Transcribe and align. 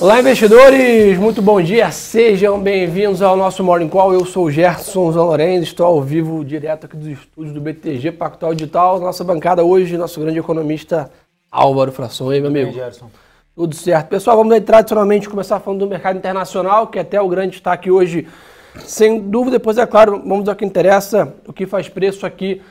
Olá, 0.00 0.18
investidores! 0.18 1.18
Muito 1.18 1.42
bom 1.42 1.60
dia, 1.60 1.90
sejam 1.90 2.58
bem-vindos 2.58 3.20
ao 3.20 3.36
nosso 3.36 3.62
Morning 3.62 3.86
Call. 3.90 4.14
Eu 4.14 4.24
sou 4.24 4.46
o 4.46 4.50
Gerson 4.50 5.12
Zanlorenz, 5.12 5.64
estou 5.64 5.84
ao 5.84 6.00
vivo 6.00 6.42
direto 6.42 6.86
aqui 6.86 6.96
dos 6.96 7.06
estúdios 7.06 7.52
do 7.52 7.60
BTG 7.60 8.12
Pactual 8.12 8.54
Digital. 8.54 8.98
Nossa 8.98 9.22
bancada 9.22 9.62
hoje, 9.62 9.98
nosso 9.98 10.18
grande 10.18 10.38
economista 10.38 11.10
Álvaro 11.52 11.92
Fração. 11.92 12.32
E 12.32 12.36
aí, 12.36 12.40
meu 12.40 12.48
amigo? 12.48 12.68
Aí, 12.68 12.76
Gerson? 12.76 13.10
Tudo 13.54 13.74
certo. 13.74 14.08
Pessoal, 14.08 14.38
vamos 14.38 14.54
aí, 14.54 14.62
tradicionalmente 14.62 15.28
começar 15.28 15.60
falando 15.60 15.80
do 15.80 15.86
mercado 15.86 16.16
internacional, 16.16 16.86
que 16.86 16.98
é 16.98 17.02
até 17.02 17.20
o 17.20 17.28
grande 17.28 17.50
destaque 17.50 17.90
hoje, 17.90 18.26
sem 18.78 19.20
dúvida. 19.20 19.58
Depois, 19.58 19.76
é 19.76 19.84
claro, 19.84 20.22
vamos 20.26 20.48
ao 20.48 20.56
que 20.56 20.64
interessa, 20.64 21.34
o 21.46 21.52
que 21.52 21.66
faz 21.66 21.90
preço 21.90 22.24
aqui 22.24 22.62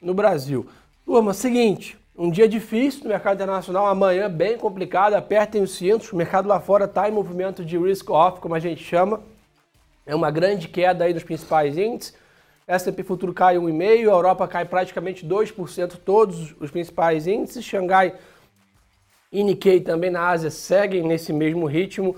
no 0.00 0.14
Brasil. 0.14 0.66
Turma, 1.04 1.34
seguinte, 1.34 1.98
um 2.18 2.28
dia 2.28 2.48
difícil 2.48 3.04
no 3.04 3.10
mercado 3.10 3.36
internacional, 3.36 3.86
amanhã 3.86 4.28
bem 4.28 4.58
complicado, 4.58 5.14
apertem 5.14 5.62
os 5.62 5.76
cintos, 5.76 6.12
o 6.12 6.16
mercado 6.16 6.48
lá 6.48 6.58
fora 6.58 6.86
está 6.86 7.08
em 7.08 7.12
movimento 7.12 7.64
de 7.64 7.78
risk-off, 7.78 8.40
como 8.40 8.56
a 8.56 8.58
gente 8.58 8.82
chama. 8.82 9.20
É 10.04 10.16
uma 10.16 10.28
grande 10.28 10.66
queda 10.66 11.04
aí 11.04 11.14
dos 11.14 11.22
principais 11.22 11.78
índices. 11.78 12.14
S&P 12.66 13.04
Futuro 13.04 13.32
cai 13.32 13.56
1,5%, 13.56 14.08
a 14.08 14.12
Europa 14.12 14.48
cai 14.48 14.64
praticamente 14.64 15.24
2%, 15.24 15.96
todos 16.04 16.56
os 16.58 16.72
principais 16.72 17.28
índices. 17.28 17.64
Xangai 17.64 18.14
e 19.30 19.44
Nikkei 19.44 19.80
também 19.80 20.10
na 20.10 20.28
Ásia 20.28 20.50
seguem 20.50 21.04
nesse 21.04 21.32
mesmo 21.32 21.66
ritmo. 21.66 22.16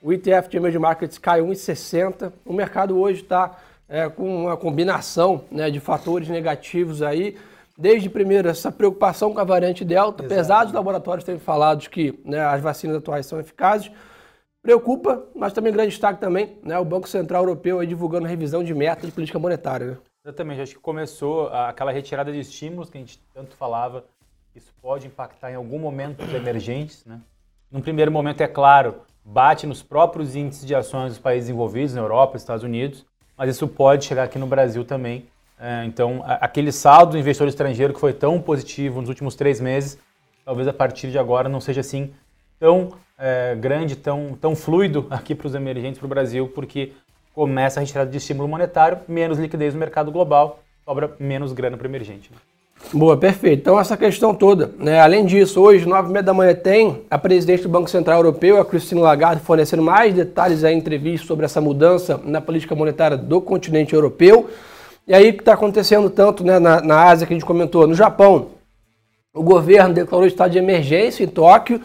O 0.00 0.14
ETF 0.14 0.48
de 0.48 0.56
Emerging 0.56 0.78
Markets 0.78 1.18
cai 1.18 1.42
1,60%. 1.42 2.32
O 2.46 2.54
mercado 2.54 2.98
hoje 2.98 3.20
está 3.20 3.58
é, 3.86 4.08
com 4.08 4.44
uma 4.44 4.56
combinação 4.56 5.44
né, 5.50 5.70
de 5.70 5.78
fatores 5.78 6.28
negativos 6.28 7.02
aí 7.02 7.36
desde 7.82 8.08
primeiro 8.08 8.48
essa 8.48 8.70
preocupação 8.70 9.34
com 9.34 9.40
a 9.40 9.44
variante 9.44 9.84
Delta, 9.84 10.22
Exato. 10.22 10.32
apesar 10.32 10.64
dos 10.64 10.72
laboratórios 10.72 11.24
terem 11.24 11.40
falado 11.40 11.90
que 11.90 12.16
né, 12.24 12.40
as 12.40 12.62
vacinas 12.62 12.96
atuais 12.96 13.26
são 13.26 13.40
eficazes, 13.40 13.90
preocupa, 14.62 15.26
mas 15.34 15.52
também 15.52 15.72
grande 15.72 15.90
destaque 15.90 16.20
também, 16.20 16.56
né, 16.62 16.78
o 16.78 16.84
Banco 16.84 17.08
Central 17.08 17.42
Europeu 17.42 17.84
divulgando 17.84 18.28
revisão 18.28 18.62
de 18.62 18.72
meta 18.72 19.04
de 19.04 19.12
política 19.12 19.36
monetária. 19.36 19.86
Né? 19.86 19.96
Exatamente, 20.24 20.60
acho 20.60 20.74
que 20.76 20.80
começou 20.80 21.48
aquela 21.48 21.90
retirada 21.90 22.30
de 22.30 22.38
estímulos 22.38 22.88
que 22.88 22.96
a 22.96 23.00
gente 23.00 23.20
tanto 23.34 23.56
falava, 23.56 24.04
isso 24.54 24.72
pode 24.80 25.08
impactar 25.08 25.50
em 25.50 25.56
algum 25.56 25.80
momento 25.80 26.22
os 26.22 26.32
emergentes, 26.32 27.04
né? 27.04 27.20
Num 27.68 27.80
primeiro 27.80 28.12
momento, 28.12 28.42
é 28.42 28.46
claro, 28.46 28.96
bate 29.24 29.66
nos 29.66 29.82
próprios 29.82 30.36
índices 30.36 30.66
de 30.66 30.74
ações 30.74 31.08
dos 31.08 31.18
países 31.18 31.48
envolvidos, 31.48 31.94
na 31.94 32.02
Europa, 32.02 32.36
Estados 32.36 32.62
Unidos, 32.62 33.04
mas 33.36 33.48
isso 33.48 33.66
pode 33.66 34.04
chegar 34.04 34.24
aqui 34.24 34.38
no 34.38 34.46
Brasil 34.46 34.84
também 34.84 35.26
é, 35.62 35.84
então, 35.84 36.24
aquele 36.26 36.72
saldo 36.72 37.12
do 37.12 37.18
investidor 37.18 37.46
estrangeiro 37.46 37.94
que 37.94 38.00
foi 38.00 38.12
tão 38.12 38.40
positivo 38.40 39.00
nos 39.00 39.08
últimos 39.08 39.36
três 39.36 39.60
meses, 39.60 39.96
talvez 40.44 40.66
a 40.66 40.72
partir 40.72 41.08
de 41.12 41.18
agora 41.20 41.48
não 41.48 41.60
seja 41.60 41.80
assim 41.80 42.10
tão 42.58 42.90
é, 43.16 43.54
grande, 43.54 43.94
tão, 43.94 44.36
tão 44.40 44.56
fluido 44.56 45.06
aqui 45.10 45.36
para 45.36 45.46
os 45.46 45.54
emergentes, 45.54 46.00
para 46.00 46.06
o 46.06 46.08
Brasil, 46.08 46.50
porque 46.52 46.90
começa 47.32 47.78
a 47.78 47.80
retirada 47.80 48.10
de 48.10 48.16
estímulo 48.16 48.48
monetário, 48.48 48.98
menos 49.06 49.38
liquidez 49.38 49.72
no 49.72 49.78
mercado 49.78 50.10
global, 50.10 50.58
sobra 50.84 51.12
menos 51.20 51.52
grana 51.52 51.76
para 51.76 51.86
o 51.86 51.90
emergente. 51.90 52.28
Né? 52.32 52.38
Boa, 52.92 53.16
perfeito. 53.16 53.60
Então, 53.60 53.78
essa 53.78 53.96
questão 53.96 54.34
toda. 54.34 54.72
Né? 54.76 54.98
Além 54.98 55.24
disso, 55.24 55.60
hoje, 55.60 55.86
nove 55.86 56.08
e 56.08 56.12
meia 56.12 56.24
da 56.24 56.34
manhã, 56.34 56.56
tem 56.56 57.02
a 57.08 57.16
presidente 57.16 57.62
do 57.62 57.68
Banco 57.68 57.88
Central 57.88 58.18
Europeu, 58.18 58.60
a 58.60 58.64
Christine 58.64 59.00
Lagarde, 59.00 59.40
fornecendo 59.42 59.82
mais 59.82 60.12
detalhes 60.12 60.64
em 60.64 60.76
entrevista 60.76 61.24
sobre 61.24 61.44
essa 61.44 61.60
mudança 61.60 62.20
na 62.24 62.40
política 62.40 62.74
monetária 62.74 63.16
do 63.16 63.40
continente 63.40 63.94
europeu. 63.94 64.50
E 65.06 65.14
aí 65.14 65.32
que 65.32 65.40
está 65.40 65.54
acontecendo 65.54 66.08
tanto 66.08 66.44
né, 66.44 66.58
na, 66.58 66.80
na 66.80 67.04
Ásia 67.04 67.26
que 67.26 67.32
a 67.32 67.36
gente 67.36 67.46
comentou, 67.46 67.86
no 67.86 67.94
Japão, 67.94 68.48
o 69.34 69.42
governo 69.42 69.94
declarou 69.94 70.26
estado 70.26 70.52
de 70.52 70.58
emergência 70.58 71.24
em 71.24 71.26
Tóquio, 71.26 71.80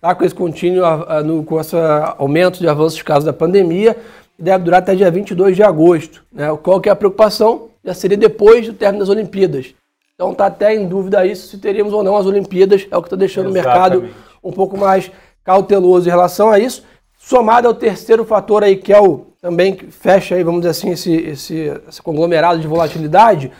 tá, 0.00 0.14
com 0.14 0.24
esse 0.24 0.34
contínuo, 0.34 0.84
no, 1.24 1.42
com 1.42 1.60
esse 1.60 1.74
aumento 2.16 2.60
de 2.60 2.68
avanços 2.68 2.96
de 2.96 3.04
casos 3.04 3.24
da 3.24 3.32
pandemia, 3.32 3.96
e 4.38 4.42
deve 4.42 4.64
durar 4.64 4.80
até 4.80 4.94
dia 4.94 5.10
22 5.10 5.56
de 5.56 5.62
agosto. 5.62 6.22
Né? 6.32 6.46
Qual 6.62 6.80
que 6.80 6.88
é 6.88 6.92
a 6.92 6.96
preocupação? 6.96 7.68
Já 7.84 7.94
seria 7.94 8.16
depois 8.16 8.66
do 8.66 8.74
término 8.74 9.00
das 9.00 9.08
Olimpíadas. 9.08 9.74
Então 10.14 10.32
está 10.32 10.46
até 10.46 10.74
em 10.74 10.86
dúvida 10.86 11.24
isso, 11.24 11.48
se 11.48 11.58
teríamos 11.58 11.94
ou 11.94 12.02
não 12.02 12.16
as 12.16 12.26
Olimpíadas, 12.26 12.86
é 12.90 12.96
o 12.96 13.00
que 13.00 13.06
está 13.06 13.16
deixando 13.16 13.48
Exatamente. 13.48 13.96
o 13.96 14.00
mercado 14.02 14.14
um 14.44 14.52
pouco 14.52 14.76
mais 14.76 15.10
cauteloso 15.42 16.06
em 16.06 16.10
relação 16.10 16.50
a 16.50 16.58
isso. 16.58 16.84
Somado 17.18 17.66
ao 17.66 17.74
terceiro 17.74 18.24
fator 18.24 18.62
aí, 18.62 18.76
que 18.76 18.92
é 18.92 19.00
o 19.00 19.29
também 19.40 19.74
fecha 19.90 20.34
aí, 20.34 20.44
vamos 20.44 20.60
dizer 20.60 20.70
assim, 20.70 20.90
esse, 20.90 21.14
esse, 21.14 21.54
esse 21.88 22.02
conglomerado 22.02 22.60
de 22.60 22.66
volatilidade, 22.66 23.50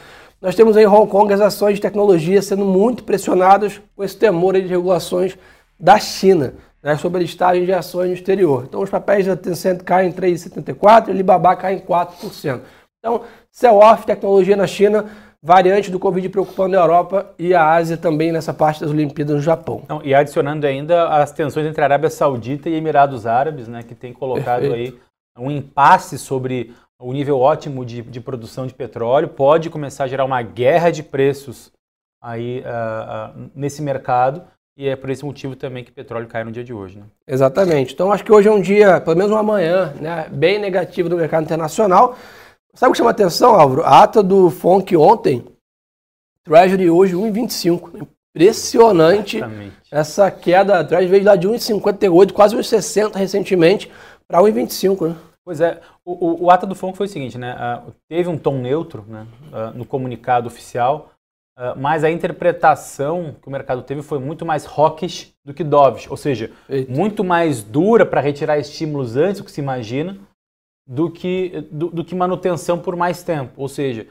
nós 0.40 0.54
temos 0.54 0.76
aí 0.76 0.84
em 0.84 0.86
Hong 0.86 1.10
Kong 1.10 1.32
as 1.32 1.40
ações 1.40 1.76
de 1.76 1.80
tecnologia 1.80 2.40
sendo 2.42 2.64
muito 2.64 3.04
pressionadas 3.04 3.80
com 3.96 4.04
esse 4.04 4.16
temor 4.16 4.54
de 4.54 4.66
regulações 4.66 5.36
da 5.78 5.98
China 5.98 6.54
né, 6.82 6.96
sobre 6.96 7.18
a 7.18 7.22
listagem 7.22 7.64
de 7.64 7.72
ações 7.72 8.08
no 8.08 8.14
exterior. 8.14 8.64
Então 8.68 8.80
os 8.80 8.90
papéis 8.90 9.26
da 9.26 9.36
Tencent 9.36 9.82
caem 9.82 10.10
em 10.10 10.12
3,74% 10.12 11.08
e 11.08 11.10
Alibaba 11.10 11.56
cai 11.56 11.74
em 11.74 11.80
4%. 11.80 12.60
Então, 12.98 13.22
sell-off 13.50 14.04
tecnologia 14.04 14.56
na 14.56 14.66
China 14.66 15.06
variante 15.42 15.90
do 15.90 15.98
Covid 15.98 16.28
preocupando 16.28 16.76
a 16.76 16.80
Europa 16.80 17.34
e 17.38 17.54
a 17.54 17.66
Ásia 17.66 17.96
também 17.96 18.30
nessa 18.30 18.52
parte 18.52 18.80
das 18.80 18.90
Olimpíadas 18.90 19.36
no 19.36 19.40
Japão. 19.40 19.82
Não, 19.88 20.02
e 20.04 20.14
adicionando 20.14 20.66
ainda 20.66 21.08
as 21.08 21.32
tensões 21.32 21.66
entre 21.66 21.80
a 21.80 21.84
Arábia 21.84 22.10
Saudita 22.10 22.68
e 22.68 22.74
Emirados 22.74 23.26
Árabes, 23.26 23.66
né, 23.66 23.82
que 23.82 23.94
tem 23.94 24.12
colocado 24.12 24.60
Perfeito. 24.60 24.94
aí 24.94 25.09
um 25.40 25.50
impasse 25.50 26.18
sobre 26.18 26.74
o 27.00 27.12
nível 27.12 27.38
ótimo 27.40 27.84
de, 27.84 28.02
de, 28.02 28.20
produção 28.20 28.66
de 28.66 28.74
petróleo, 28.74 29.28
pode 29.28 29.70
começar 29.70 30.04
a 30.04 30.08
gerar 30.08 30.24
uma 30.24 30.42
guerra 30.42 30.90
de 30.90 31.02
preços 31.02 31.72
aí 32.22 32.60
uh, 32.60 33.40
uh, 33.40 33.50
nesse 33.54 33.80
mercado. 33.80 34.42
E 34.76 34.88
é 34.88 34.96
por 34.96 35.10
esse 35.10 35.24
motivo 35.24 35.56
também 35.56 35.82
que 35.82 35.90
o 35.90 35.94
petróleo 35.94 36.26
cai 36.26 36.44
no 36.44 36.52
dia 36.52 36.64
de 36.64 36.72
hoje. 36.72 36.98
Né? 36.98 37.04
Exatamente. 37.26 37.92
Então 37.92 38.12
acho 38.12 38.24
que 38.24 38.32
hoje 38.32 38.48
é 38.48 38.52
um 38.52 38.60
dia, 38.60 39.00
pelo 39.00 39.16
menos 39.16 39.32
uma 39.32 39.42
manhã, 39.42 39.92
né, 40.00 40.28
bem 40.30 40.58
negativo 40.58 41.08
do 41.08 41.16
mercado 41.16 41.44
internacional. 41.44 42.16
Sabe 42.74 42.90
o 42.90 42.92
que 42.92 42.98
chama 42.98 43.10
atenção, 43.10 43.54
Álvaro? 43.54 43.82
A 43.82 44.04
ata 44.04 44.22
do 44.22 44.48
FONC 44.48 44.96
ontem, 44.96 45.44
Treasury 46.44 46.88
hoje 46.88 47.14
1,25. 47.14 48.06
Impressionante 48.34 49.38
Exatamente. 49.38 49.76
essa 49.90 50.30
queda. 50.30 50.78
A 50.78 50.84
Treasury 50.84 51.10
veio 51.10 51.24
lá 51.24 51.36
de 51.36 51.48
1,58, 51.48 52.32
quase 52.32 52.56
1,60 52.56 53.16
recentemente, 53.16 53.90
para 54.28 54.40
1,25, 54.40 55.08
né? 55.08 55.16
Pois 55.50 55.60
é, 55.60 55.80
o, 56.04 56.12
o, 56.12 56.44
o, 56.44 56.50
ata 56.52 56.64
do 56.64 56.76
FONC 56.76 56.96
foi 56.96 57.06
o 57.06 57.08
seguinte, 57.08 57.36
né? 57.36 57.56
Uh, 57.84 57.92
teve 58.08 58.28
um 58.28 58.38
tom 58.38 58.58
neutro 58.58 59.04
né, 59.08 59.26
uh, 59.48 59.76
no 59.76 59.84
comunicado 59.84 60.46
oficial, 60.46 61.10
uh, 61.58 61.76
mas 61.76 62.04
a 62.04 62.10
interpretação 62.10 63.34
que 63.42 63.48
o 63.48 63.50
mercado 63.50 63.82
teve 63.82 64.00
foi 64.00 64.20
muito 64.20 64.46
mais 64.46 64.64
hawkish 64.64 65.34
do 65.44 65.52
que 65.52 65.64
dovish, 65.64 66.08
ou 66.08 66.16
seja, 66.16 66.52
Eita. 66.68 66.92
muito 66.92 67.24
mais 67.24 67.64
dura 67.64 68.06
para 68.06 68.20
retirar 68.20 68.60
estímulos 68.60 69.16
antes 69.16 69.40
do 69.40 69.44
que 69.44 69.50
se 69.50 69.60
imagina, 69.60 70.18
do 70.86 71.10
que, 71.10 71.66
do, 71.72 71.88
do 71.88 72.04
que 72.04 72.14
manutenção 72.14 72.78
por 72.78 72.94
mais 72.94 73.24
tempo. 73.24 73.54
Ou 73.56 73.66
seja, 73.66 74.06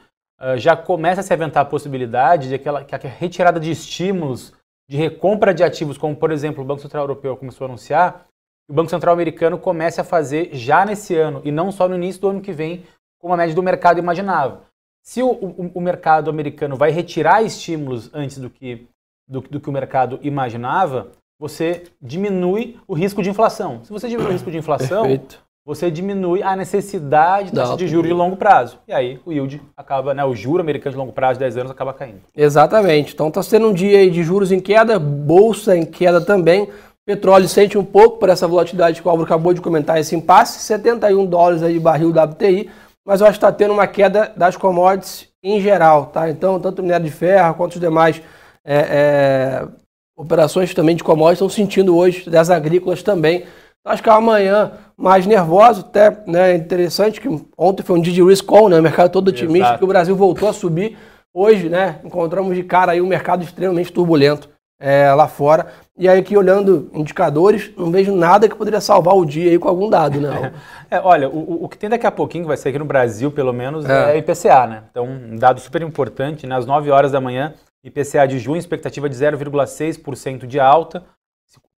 já 0.58 0.76
começa 0.76 1.22
a 1.22 1.24
se 1.24 1.32
aventar 1.32 1.62
a 1.62 1.66
possibilidade 1.70 2.50
de 2.50 2.56
aquela, 2.56 2.84
que 2.84 2.94
a 2.94 2.98
retirada 2.98 3.58
de 3.58 3.70
estímulos 3.70 4.52
de 4.86 4.98
recompra 4.98 5.54
de 5.54 5.64
ativos, 5.64 5.96
como 5.96 6.14
por 6.14 6.30
exemplo 6.32 6.62
o 6.62 6.66
Banco 6.66 6.82
Central 6.82 7.04
Europeu 7.04 7.34
começou 7.34 7.64
a 7.64 7.68
anunciar, 7.68 8.26
o 8.70 8.72
Banco 8.72 8.88
Central 8.88 9.12
Americano 9.12 9.58
comece 9.58 10.00
a 10.00 10.04
fazer 10.04 10.50
já 10.52 10.86
nesse 10.86 11.16
ano 11.16 11.40
e 11.44 11.50
não 11.50 11.72
só 11.72 11.88
no 11.88 11.96
início 11.96 12.20
do 12.20 12.28
ano 12.28 12.40
que 12.40 12.52
vem, 12.52 12.84
como 13.18 13.34
a 13.34 13.36
média 13.36 13.54
do 13.54 13.62
mercado 13.62 13.98
imaginava. 13.98 14.62
Se 15.02 15.22
o, 15.22 15.28
o, 15.28 15.72
o 15.74 15.80
mercado 15.80 16.30
americano 16.30 16.76
vai 16.76 16.92
retirar 16.92 17.42
estímulos 17.42 18.08
antes 18.14 18.38
do 18.38 18.48
que, 18.48 18.86
do, 19.26 19.40
do 19.40 19.60
que 19.60 19.68
o 19.68 19.72
mercado 19.72 20.20
imaginava, 20.22 21.08
você 21.36 21.82
diminui 22.00 22.78
o 22.86 22.94
risco 22.94 23.22
de 23.22 23.28
inflação. 23.28 23.82
Se 23.82 23.90
você 23.90 24.08
diminui 24.08 24.30
o 24.30 24.32
risco 24.34 24.50
de 24.50 24.58
inflação, 24.58 25.02
Perfeito 25.02 25.50
você 25.64 25.90
diminui 25.90 26.42
a 26.42 26.56
necessidade 26.56 27.52
da 27.52 27.62
taxa 27.62 27.76
de 27.76 27.86
juros 27.86 28.08
de 28.08 28.14
longo 28.14 28.36
prazo. 28.36 28.78
E 28.88 28.92
aí 28.92 29.20
o 29.24 29.32
yield 29.32 29.60
acaba, 29.76 30.14
né, 30.14 30.24
o 30.24 30.34
juro 30.34 30.60
americano 30.60 30.92
de 30.92 30.98
longo 30.98 31.12
prazo 31.12 31.34
de 31.34 31.44
10 31.44 31.58
anos 31.58 31.70
acaba 31.70 31.92
caindo. 31.92 32.20
Exatamente. 32.34 33.12
Então 33.12 33.28
está 33.28 33.42
sendo 33.42 33.68
um 33.68 33.72
dia 33.72 34.10
de 34.10 34.22
juros 34.22 34.50
em 34.50 34.58
queda, 34.58 34.98
bolsa 34.98 35.76
em 35.76 35.84
queda 35.84 36.20
também. 36.20 36.68
Petróleo 37.06 37.48
sente 37.48 37.76
um 37.76 37.84
pouco 37.84 38.18
por 38.18 38.28
essa 38.28 38.46
volatilidade 38.46 39.00
que 39.00 39.06
o 39.06 39.10
Álvaro 39.10 39.26
acabou 39.26 39.52
de 39.52 39.60
comentar, 39.60 39.98
esse 39.98 40.14
impasse, 40.14 40.60
71 40.60 41.26
dólares 41.26 41.62
aí 41.62 41.74
de 41.74 41.80
barril 41.80 42.10
WTI, 42.10 42.70
mas 43.06 43.20
eu 43.20 43.26
acho 43.26 43.38
que 43.38 43.44
está 43.44 43.52
tendo 43.52 43.72
uma 43.72 43.86
queda 43.86 44.32
das 44.36 44.56
commodities 44.56 45.28
em 45.42 45.60
geral, 45.60 46.06
tá? 46.06 46.28
Então, 46.28 46.60
tanto 46.60 46.80
o 46.80 46.82
minério 46.82 47.06
de 47.06 47.12
ferro 47.12 47.54
quanto 47.54 47.74
os 47.74 47.80
demais 47.80 48.20
é, 48.64 48.76
é, 48.76 49.68
operações 50.16 50.74
também 50.74 50.94
de 50.94 51.02
commodities 51.02 51.38
estão 51.38 51.48
sentindo 51.48 51.96
hoje, 51.96 52.28
das 52.28 52.50
agrícolas 52.50 53.02
também, 53.02 53.46
Acho 53.84 54.02
que 54.02 54.10
é 54.10 54.12
amanhã 54.12 54.72
mais 54.96 55.26
nervoso, 55.26 55.80
até 55.80 56.22
né, 56.26 56.54
interessante 56.54 57.20
que 57.20 57.28
ontem 57.56 57.82
foi 57.82 57.98
um 57.98 58.02
dia 58.02 58.12
de 58.12 58.22
risk 58.22 58.50
on, 58.52 58.68
né, 58.68 58.78
o 58.78 58.82
mercado 58.82 59.10
todo 59.10 59.28
otimista, 59.28 59.68
Exato. 59.68 59.78
que 59.78 59.84
o 59.84 59.88
Brasil 59.88 60.14
voltou 60.14 60.48
a 60.48 60.52
subir. 60.52 60.98
Hoje, 61.32 61.68
né, 61.70 61.98
encontramos 62.04 62.54
de 62.54 62.62
cara 62.62 62.92
aí 62.92 63.00
um 63.00 63.06
mercado 63.06 63.42
extremamente 63.42 63.92
turbulento 63.92 64.50
é, 64.80 65.12
lá 65.12 65.28
fora. 65.28 65.66
E 65.96 66.08
aí 66.08 66.18
aqui 66.18 66.34
olhando 66.34 66.90
indicadores, 66.94 67.70
não 67.76 67.90
vejo 67.90 68.16
nada 68.16 68.48
que 68.48 68.56
poderia 68.56 68.80
salvar 68.80 69.14
o 69.14 69.26
dia 69.26 69.50
aí 69.50 69.58
com 69.58 69.68
algum 69.68 69.90
dado, 69.90 70.18
né? 70.20 70.52
É, 70.92 70.98
olha, 70.98 71.28
o, 71.28 71.66
o 71.66 71.68
que 71.68 71.78
tem 71.78 71.88
daqui 71.88 72.04
a 72.04 72.10
pouquinho, 72.10 72.42
que 72.42 72.48
vai 72.48 72.56
ser 72.56 72.70
aqui 72.70 72.78
no 72.80 72.84
Brasil 72.84 73.30
pelo 73.30 73.52
menos, 73.52 73.88
é, 73.88 74.14
é 74.14 74.18
IPCA, 74.18 74.66
né? 74.66 74.82
Então, 74.90 75.06
um 75.06 75.36
dado 75.36 75.60
super 75.60 75.82
importante, 75.82 76.48
nas 76.48 76.66
né, 76.66 76.72
9 76.72 76.90
horas 76.90 77.12
da 77.12 77.20
manhã, 77.20 77.54
IPCA 77.84 78.26
de 78.26 78.40
junho, 78.40 78.58
expectativa 78.58 79.08
de 79.08 79.14
0,6% 79.14 80.46
de 80.48 80.58
alta, 80.58 81.04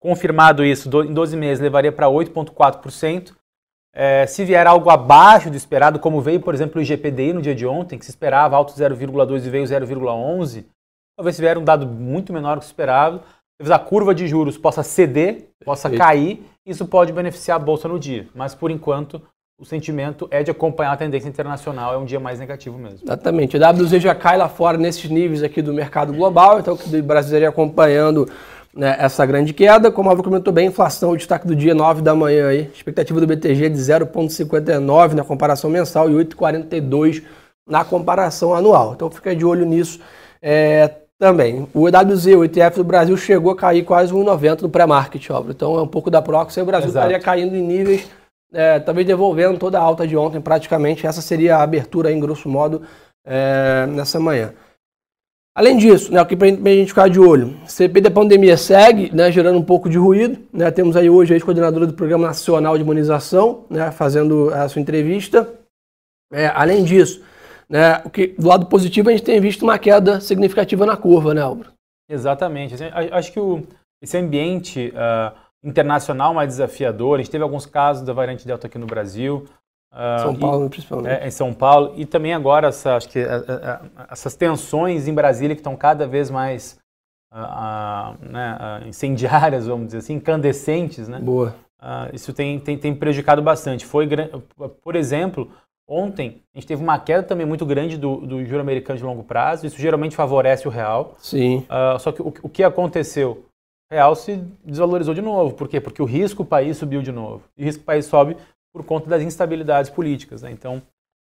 confirmado 0.01 0.65
isso, 0.65 0.89
em 1.05 1.13
12 1.13 1.37
meses 1.37 1.61
levaria 1.61 1.93
para 1.93 2.07
8,4%. 2.07 3.33
É, 3.95 4.27
se 4.27 4.47
vier 4.47 4.67
algo 4.67 4.89
abaixo 4.89 5.51
do 5.51 5.57
esperado, 5.59 5.99
como 5.99 6.23
veio, 6.23 6.41
por 6.41 6.55
exemplo, 6.55 6.81
o 6.81 6.83
IGPDI 6.83 7.35
no 7.35 7.43
dia 7.43 7.55
de 7.55 7.67
ontem, 7.67 7.99
que 7.99 8.07
se 8.07 8.11
esperava 8.11 8.57
alto 8.57 8.73
0,2 8.73 9.45
e 9.45 9.51
veio 9.51 9.65
0,11, 9.65 10.65
talvez 11.23 11.37
se 11.37 11.43
vier 11.43 11.57
um 11.57 11.65
dado 11.65 11.87
muito 11.87 12.33
menor 12.33 12.57
do 12.57 12.61
que 12.61 12.67
o 12.67 12.69
esperado, 12.69 13.21
talvez 13.57 13.71
a 13.71 13.79
curva 13.79 14.13
de 14.13 14.27
juros 14.27 14.59
possa 14.59 14.83
ceder, 14.83 15.51
possa 15.65 15.89
cair, 15.89 16.45
isso 16.67 16.85
pode 16.85 17.13
beneficiar 17.13 17.57
a 17.57 17.61
bolsa 17.61 17.87
no 17.87 17.99
dia. 17.99 18.27
Mas 18.35 18.57
por 18.57 18.73
enquanto, 18.73 19.23
o 19.57 19.65
sentimento 19.65 20.27
é 20.33 20.43
de 20.43 20.51
acompanhar 20.51 20.93
a 20.93 20.97
tendência 20.97 21.29
internacional, 21.29 21.95
é 21.95 21.97
um 21.97 22.05
dia 22.05 22.19
mais 22.19 22.41
negativo 22.41 22.77
mesmo. 22.77 23.01
Exatamente. 23.05 23.57
O 23.57 23.61
WZ 23.61 24.03
já 24.03 24.15
cai 24.17 24.37
lá 24.37 24.49
fora 24.49 24.77
nesses 24.77 25.09
níveis 25.09 25.45
aqui 25.45 25.63
do 25.63 25.73
mercado 25.73 26.13
global, 26.13 26.59
então 26.59 26.75
o 26.75 27.03
Brasil 27.03 27.37
iria 27.37 27.51
acompanhando 27.51 28.29
né, 28.75 28.97
essa 28.99 29.25
grande 29.25 29.53
queda. 29.53 29.93
Como 29.93 30.09
a 30.09 30.13
Álvaro 30.13 30.29
comentou 30.29 30.53
bem, 30.53 30.67
inflação, 30.67 31.13
o 31.13 31.17
destaque 31.17 31.47
do 31.47 31.55
dia 31.55 31.75
9 31.75 32.03
da 32.03 32.17
manhã 32.17 32.49
aí, 32.49 32.69
expectativa 32.75 33.21
do 33.21 33.27
BTG 33.29 33.69
de 33.69 33.79
0,59 33.79 35.13
na 35.13 35.23
comparação 35.23 35.71
mensal 35.71 36.11
e 36.11 36.15
8,42 36.15 37.23
na 37.69 37.85
comparação 37.85 38.53
anual. 38.53 38.95
Então 38.95 39.09
fica 39.09 39.37
de 39.37 39.45
olho 39.45 39.65
nisso 39.65 40.01
é, 40.43 41.02
também. 41.23 41.69
O 41.73 41.89
EWZ, 41.89 42.27
o 42.35 42.45
ETF 42.45 42.79
do 42.79 42.85
Brasil, 42.85 43.17
chegou 43.17 43.53
a 43.53 43.57
cair 43.57 43.85
quase 43.85 44.13
1,90 44.13 44.63
no 44.63 44.69
pré-market, 44.69 45.31
Álvaro. 45.31 45.53
Então 45.53 45.79
é 45.79 45.83
um 45.83 45.87
pouco 45.87 46.11
da 46.11 46.21
proxy, 46.21 46.61
o 46.61 46.65
Brasil 46.65 46.89
Exato. 46.89 47.07
estaria 47.07 47.25
caindo 47.25 47.55
em 47.55 47.63
níveis, 47.63 48.11
é, 48.53 48.81
talvez 48.81 49.07
devolvendo 49.07 49.57
toda 49.57 49.79
a 49.79 49.81
alta 49.81 50.05
de 50.05 50.17
ontem 50.17 50.41
praticamente. 50.41 51.07
Essa 51.07 51.23
seria 51.23 51.59
a 51.59 51.63
abertura, 51.63 52.11
em 52.11 52.19
grosso 52.19 52.49
modo, 52.49 52.83
é, 53.25 53.87
nessa 53.87 54.19
manhã. 54.19 54.53
Além 55.55 55.77
disso, 55.77 56.13
né, 56.13 56.21
o 56.21 56.27
que 56.27 56.35
para 56.35 56.49
a 56.49 56.75
gente 56.75 56.89
ficar 56.89 57.09
de 57.09 57.21
olho, 57.21 57.55
CP 57.69 58.01
da 58.01 58.11
pandemia 58.11 58.57
segue 58.57 59.15
né, 59.15 59.31
gerando 59.31 59.61
um 59.61 59.65
pouco 59.65 59.89
de 59.89 59.99
ruído. 59.99 60.41
Né, 60.53 60.73
temos 60.73 60.97
aí 60.97 61.09
hoje 61.09 61.33
a 61.33 61.37
ex-coordenadora 61.37 61.87
do 61.87 61.95
Programa 61.95 62.27
Nacional 62.27 62.77
de 62.77 62.83
Imunização 62.83 63.65
né, 63.71 63.93
fazendo 63.93 64.53
a 64.53 64.69
sua 64.69 64.83
entrevista. 64.83 65.49
É, 66.33 66.49
além 66.49 66.83
disso, 66.83 67.23
né, 67.73 68.03
o 68.05 68.11
que, 68.11 68.29
do 68.29 68.47
lado 68.47 68.67
positivo 68.67 69.09
a 69.09 69.13
gente 69.13 69.25
tem 69.25 69.41
visto 69.41 69.63
uma 69.63 69.79
queda 69.79 70.21
significativa 70.21 70.85
na 70.85 70.95
curva, 70.95 71.33
né, 71.33 71.41
Álvaro? 71.41 71.73
Exatamente. 72.07 72.75
Assim, 72.75 72.85
acho 73.11 73.33
que 73.33 73.41
o, 73.41 73.67
esse 74.03 74.19
ambiente 74.19 74.93
uh, 74.95 75.35
internacional 75.65 76.35
mais 76.35 76.49
desafiador, 76.49 77.15
a 77.15 77.23
gente 77.23 77.31
teve 77.31 77.43
alguns 77.43 77.65
casos 77.65 78.05
da 78.05 78.13
variante 78.13 78.47
Delta 78.47 78.67
aqui 78.67 78.77
no 78.77 78.87
Brasil, 78.87 79.47
Uh, 79.93 80.23
São 80.23 80.35
Paulo, 80.35 80.67
e, 80.67 80.71
principalmente. 80.71 81.23
É, 81.23 81.29
em 81.29 81.31
São 81.31 81.53
Paulo. 81.53 81.93
E 81.97 82.07
também 82.07 82.33
agora, 82.33 82.69
essa, 82.69 82.97
acho 82.97 83.11
que 83.11 83.19
a, 83.21 83.37
a, 83.37 83.75
a, 84.05 84.13
essas 84.13 84.35
tensões 84.35 85.07
em 85.07 85.13
Brasília 85.13 85.55
que 85.55 85.61
estão 85.61 85.77
cada 85.77 86.07
vez 86.07 86.31
mais 86.31 86.79
uh, 87.31 88.17
né, 88.27 88.83
incendiárias, 88.87 89.67
vamos 89.67 89.87
dizer 89.87 89.99
assim, 89.99 90.15
incandescentes, 90.15 91.09
né? 91.09 91.19
Boa. 91.19 91.55
isso 92.11 92.33
tem, 92.33 92.59
tem, 92.59 92.79
tem, 92.79 92.95
prejudicado 92.95 93.43
bastante. 93.43 93.85
Foi, 93.85 94.09
por 94.83 94.97
exemplo, 94.97 95.51
ontem 95.93 96.43
a 96.55 96.59
gente 96.59 96.67
teve 96.67 96.83
uma 96.83 96.99
queda 96.99 97.23
também 97.23 97.47
muito 97.47 97.67
grande 97.67 97.99
do, 97.99 98.17
do 98.17 98.45
juro 98.45 98.61
americano 98.61 98.99
de 98.99 99.05
longo 99.05 99.23
prazo. 99.23 99.67
Isso 99.67 99.79
geralmente 99.79 100.17
favorece 100.17 100.67
o 100.67 100.71
real. 100.71 101.15
Sim. 101.19 101.67
só 102.01 102.11
que 102.11 102.23
o, 102.23 102.33
o 102.43 102.49
que 102.49 102.63
aconteceu? 102.63 103.45
O 103.91 103.95
real 103.95 104.15
se 104.15 104.37
desvalorizou 104.65 105.15
de 105.15 105.21
novo. 105.21 105.55
Por 105.55 105.69
quê? 105.69 105.81
Porque 105.81 106.01
o 106.01 106.07
risco 106.07 106.45
país 106.45 106.79
subiu 106.79 107.03
de 107.03 107.13
novo. 107.13 107.43
E 107.59 107.63
o 107.63 107.67
risco 107.67 107.85
país 107.85 108.07
sobe 108.07 108.37
por 108.73 108.85
conta 108.85 109.09
das 109.09 109.23
instabilidades 109.23 109.91
políticas. 109.91 110.43
Né? 110.43 110.51
Então, 110.51 110.79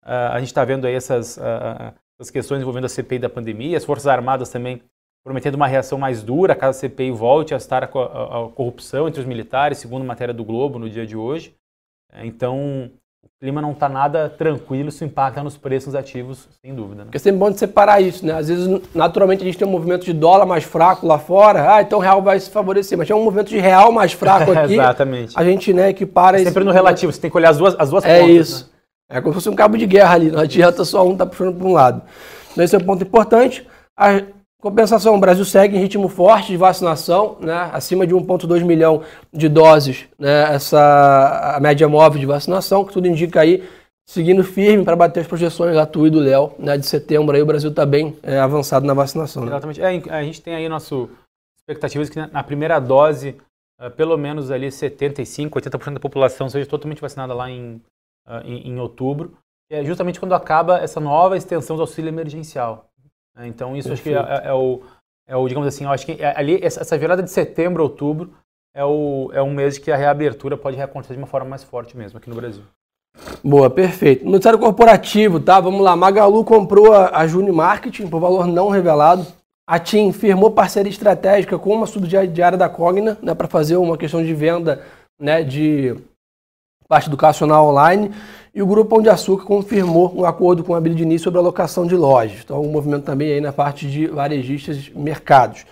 uh, 0.04 0.32
a 0.32 0.38
gente 0.40 0.48
está 0.48 0.64
vendo 0.64 0.84
aí 0.86 0.94
essas, 0.94 1.36
uh, 1.36 1.94
essas 2.18 2.30
questões 2.30 2.60
envolvendo 2.60 2.86
a 2.86 2.88
CPI 2.88 3.20
da 3.20 3.28
pandemia, 3.28 3.76
as 3.76 3.84
Forças 3.84 4.08
Armadas 4.08 4.50
também 4.50 4.82
prometendo 5.24 5.54
uma 5.54 5.66
reação 5.66 5.98
mais 5.98 6.22
dura 6.22 6.54
caso 6.54 6.78
a 6.78 6.80
CPI 6.80 7.10
volte 7.10 7.52
a 7.54 7.56
estar 7.56 7.82
a, 7.82 7.86
a, 7.86 8.44
a 8.46 8.48
corrupção 8.48 9.08
entre 9.08 9.20
os 9.20 9.26
militares, 9.26 9.78
segundo 9.78 10.04
matéria 10.04 10.34
do 10.34 10.44
Globo 10.44 10.78
no 10.78 10.90
dia 10.90 11.06
de 11.06 11.16
hoje. 11.16 11.54
Então, 12.14 12.90
o 13.36 13.44
clima 13.44 13.60
não 13.60 13.72
está 13.72 13.86
nada 13.86 14.30
tranquilo, 14.30 14.88
isso 14.88 15.04
impacta 15.04 15.42
nos 15.42 15.58
preços 15.58 15.94
ativos, 15.94 16.48
sem 16.64 16.74
dúvida. 16.74 16.96
Né? 16.96 17.04
Porque 17.04 17.18
é 17.18 17.20
sempre 17.20 17.38
bom 17.38 17.50
de 17.50 17.58
separar 17.58 18.00
isso, 18.00 18.24
né? 18.24 18.32
Às 18.32 18.48
vezes, 18.48 18.66
naturalmente, 18.94 19.42
a 19.42 19.44
gente 19.44 19.58
tem 19.58 19.68
um 19.68 19.70
movimento 19.70 20.06
de 20.06 20.14
dólar 20.14 20.46
mais 20.46 20.64
fraco 20.64 21.06
lá 21.06 21.18
fora, 21.18 21.74
ah, 21.74 21.82
então 21.82 21.98
o 21.98 22.02
real 22.02 22.22
vai 22.22 22.40
se 22.40 22.48
favorecer, 22.48 22.96
mas 22.96 23.06
tem 23.06 23.14
um 23.14 23.22
movimento 23.22 23.48
de 23.48 23.58
real 23.58 23.92
mais 23.92 24.14
fraco 24.14 24.52
aqui. 24.58 24.72
Exatamente. 24.72 25.38
A 25.38 25.44
gente, 25.44 25.70
né, 25.74 25.90
equipara... 25.90 26.40
É 26.40 26.44
sempre 26.44 26.64
no 26.64 26.72
relativo, 26.72 27.12
você 27.12 27.20
tem 27.20 27.30
que 27.30 27.36
olhar 27.36 27.50
as 27.50 27.58
duas, 27.58 27.76
as 27.78 27.90
duas 27.90 28.04
é 28.06 28.20
pontas. 28.20 28.30
É 28.30 28.40
isso. 28.40 28.64
Né? 29.10 29.18
É 29.18 29.20
como 29.20 29.34
se 29.34 29.34
fosse 29.34 29.50
um 29.50 29.54
cabo 29.54 29.76
de 29.76 29.86
guerra 29.86 30.14
ali, 30.14 30.30
não 30.30 30.40
adianta 30.42 30.82
só 30.86 31.06
um 31.06 31.12
estar 31.12 31.26
tá 31.26 31.30
puxando 31.30 31.54
para 31.54 31.66
um 31.66 31.72
lado. 31.72 32.02
Então 32.52 32.64
esse 32.64 32.74
é 32.74 32.78
um 32.78 32.84
ponto 32.84 33.04
importante. 33.04 33.66
A 33.94 34.22
compensação, 34.60 35.14
o 35.14 35.20
Brasil 35.20 35.44
segue 35.44 35.76
em 35.76 35.80
ritmo 35.80 36.08
forte 36.08 36.48
de 36.48 36.56
vacinação, 36.56 37.36
né? 37.40 37.70
acima 37.72 38.06
de 38.06 38.14
1,2 38.14 38.64
milhão 38.64 39.02
de 39.32 39.48
doses, 39.48 40.08
né? 40.18 40.54
essa 40.54 41.54
a 41.56 41.60
média 41.60 41.88
móvel 41.88 42.18
de 42.20 42.26
vacinação, 42.26 42.84
que 42.84 42.92
tudo 42.92 43.06
indica 43.06 43.40
aí 43.40 43.68
seguindo 44.08 44.44
firme 44.44 44.84
para 44.84 44.94
bater 44.94 45.20
as 45.20 45.26
projeções 45.26 45.74
da 45.74 45.84
TUI 45.84 46.10
do 46.10 46.20
Léo, 46.20 46.52
né, 46.60 46.78
de 46.78 46.86
setembro, 46.86 47.34
aí 47.34 47.42
o 47.42 47.46
Brasil 47.46 47.70
está 47.70 47.84
bem 47.84 48.16
é, 48.22 48.38
avançado 48.38 48.86
na 48.86 48.94
vacinação. 48.94 49.42
Né? 49.42 49.48
Exatamente. 49.48 49.82
É, 49.82 50.14
a 50.14 50.22
gente 50.22 50.40
tem 50.40 50.54
aí 50.54 50.68
nosso 50.68 51.10
expectativas 51.68 52.08
que 52.08 52.18
na 52.18 52.44
primeira 52.44 52.78
dose, 52.78 53.36
uh, 53.80 53.90
pelo 53.90 54.16
menos 54.16 54.50
ali 54.50 54.70
75, 54.70 55.58
80% 55.58 55.94
da 55.94 56.00
população 56.00 56.48
seja 56.48 56.68
totalmente 56.68 57.00
vacinada 57.00 57.34
lá 57.34 57.50
em, 57.50 57.82
uh, 58.26 58.40
em, 58.44 58.68
em, 58.68 58.78
outubro. 58.78 59.36
É 59.68 59.84
justamente 59.84 60.20
quando 60.20 60.34
acaba 60.34 60.78
essa 60.78 61.00
nova 61.00 61.36
extensão 61.36 61.74
do 61.74 61.82
auxílio 61.82 62.08
emergencial. 62.08 62.88
Né? 63.36 63.46
Então 63.46 63.76
isso 63.76 63.88
Perfeito. 63.88 64.18
acho 64.18 64.28
que 64.28 64.32
é, 64.32 64.48
é, 64.48 64.52
o, 64.54 64.82
é 65.28 65.36
o, 65.36 65.46
digamos 65.46 65.68
assim, 65.68 65.84
eu 65.84 65.90
acho 65.90 66.06
que 66.06 66.12
é 66.12 66.34
ali 66.36 66.58
essa 66.62 66.96
virada 66.96 67.22
de 67.22 67.30
setembro 67.30 67.82
a 67.82 67.84
outubro 67.84 68.32
é, 68.74 68.84
o, 68.84 69.30
é 69.32 69.42
um 69.42 69.52
mês 69.52 69.78
que 69.78 69.90
a 69.90 69.96
reabertura 69.96 70.56
pode 70.56 70.80
acontecer 70.80 71.14
de 71.14 71.18
uma 71.18 71.26
forma 71.26 71.48
mais 71.48 71.64
forte 71.64 71.96
mesmo 71.96 72.18
aqui 72.18 72.28
no 72.28 72.36
Brasil. 72.36 72.62
Boa, 73.42 73.70
perfeito. 73.70 74.28
Noticiário 74.28 74.58
corporativo, 74.58 75.40
tá? 75.40 75.58
Vamos 75.58 75.80
lá. 75.80 75.96
Magalu 75.96 76.44
comprou 76.44 76.92
a, 76.92 77.16
a 77.16 77.26
Juni 77.26 77.50
Marketing 77.50 78.08
por 78.08 78.20
valor 78.20 78.46
não 78.46 78.68
revelado. 78.68 79.26
A 79.66 79.78
TIM 79.78 80.12
firmou 80.12 80.50
parceria 80.50 80.90
estratégica 80.90 81.58
com 81.58 81.72
uma 81.72 81.86
subsidiária 81.86 82.56
da 82.58 82.68
Cogna 82.68 83.18
né, 83.22 83.34
para 83.34 83.48
fazer 83.48 83.76
uma 83.76 83.96
questão 83.96 84.22
de 84.22 84.32
venda 84.32 84.84
né, 85.18 85.42
de 85.42 85.96
parte 86.88 87.08
educacional 87.08 87.68
online. 87.68 88.10
E 88.54 88.62
o 88.62 88.66
Grupo 88.66 88.90
Pão 88.90 89.02
de 89.02 89.08
Açúcar 89.08 89.44
confirmou 89.44 90.12
um 90.16 90.24
acordo 90.24 90.64
com 90.64 90.74
a 90.74 90.80
Bildini 90.80 91.18
sobre 91.18 91.38
a 91.38 91.42
locação 91.42 91.86
de 91.86 91.94
lojas. 91.94 92.38
Então, 92.44 92.62
um 92.62 92.70
movimento 92.70 93.04
também 93.04 93.32
aí 93.32 93.40
na 93.40 93.52
parte 93.52 93.86
de 93.86 94.06
varejistas 94.06 94.90
e 94.94 94.98
mercados. 94.98 95.66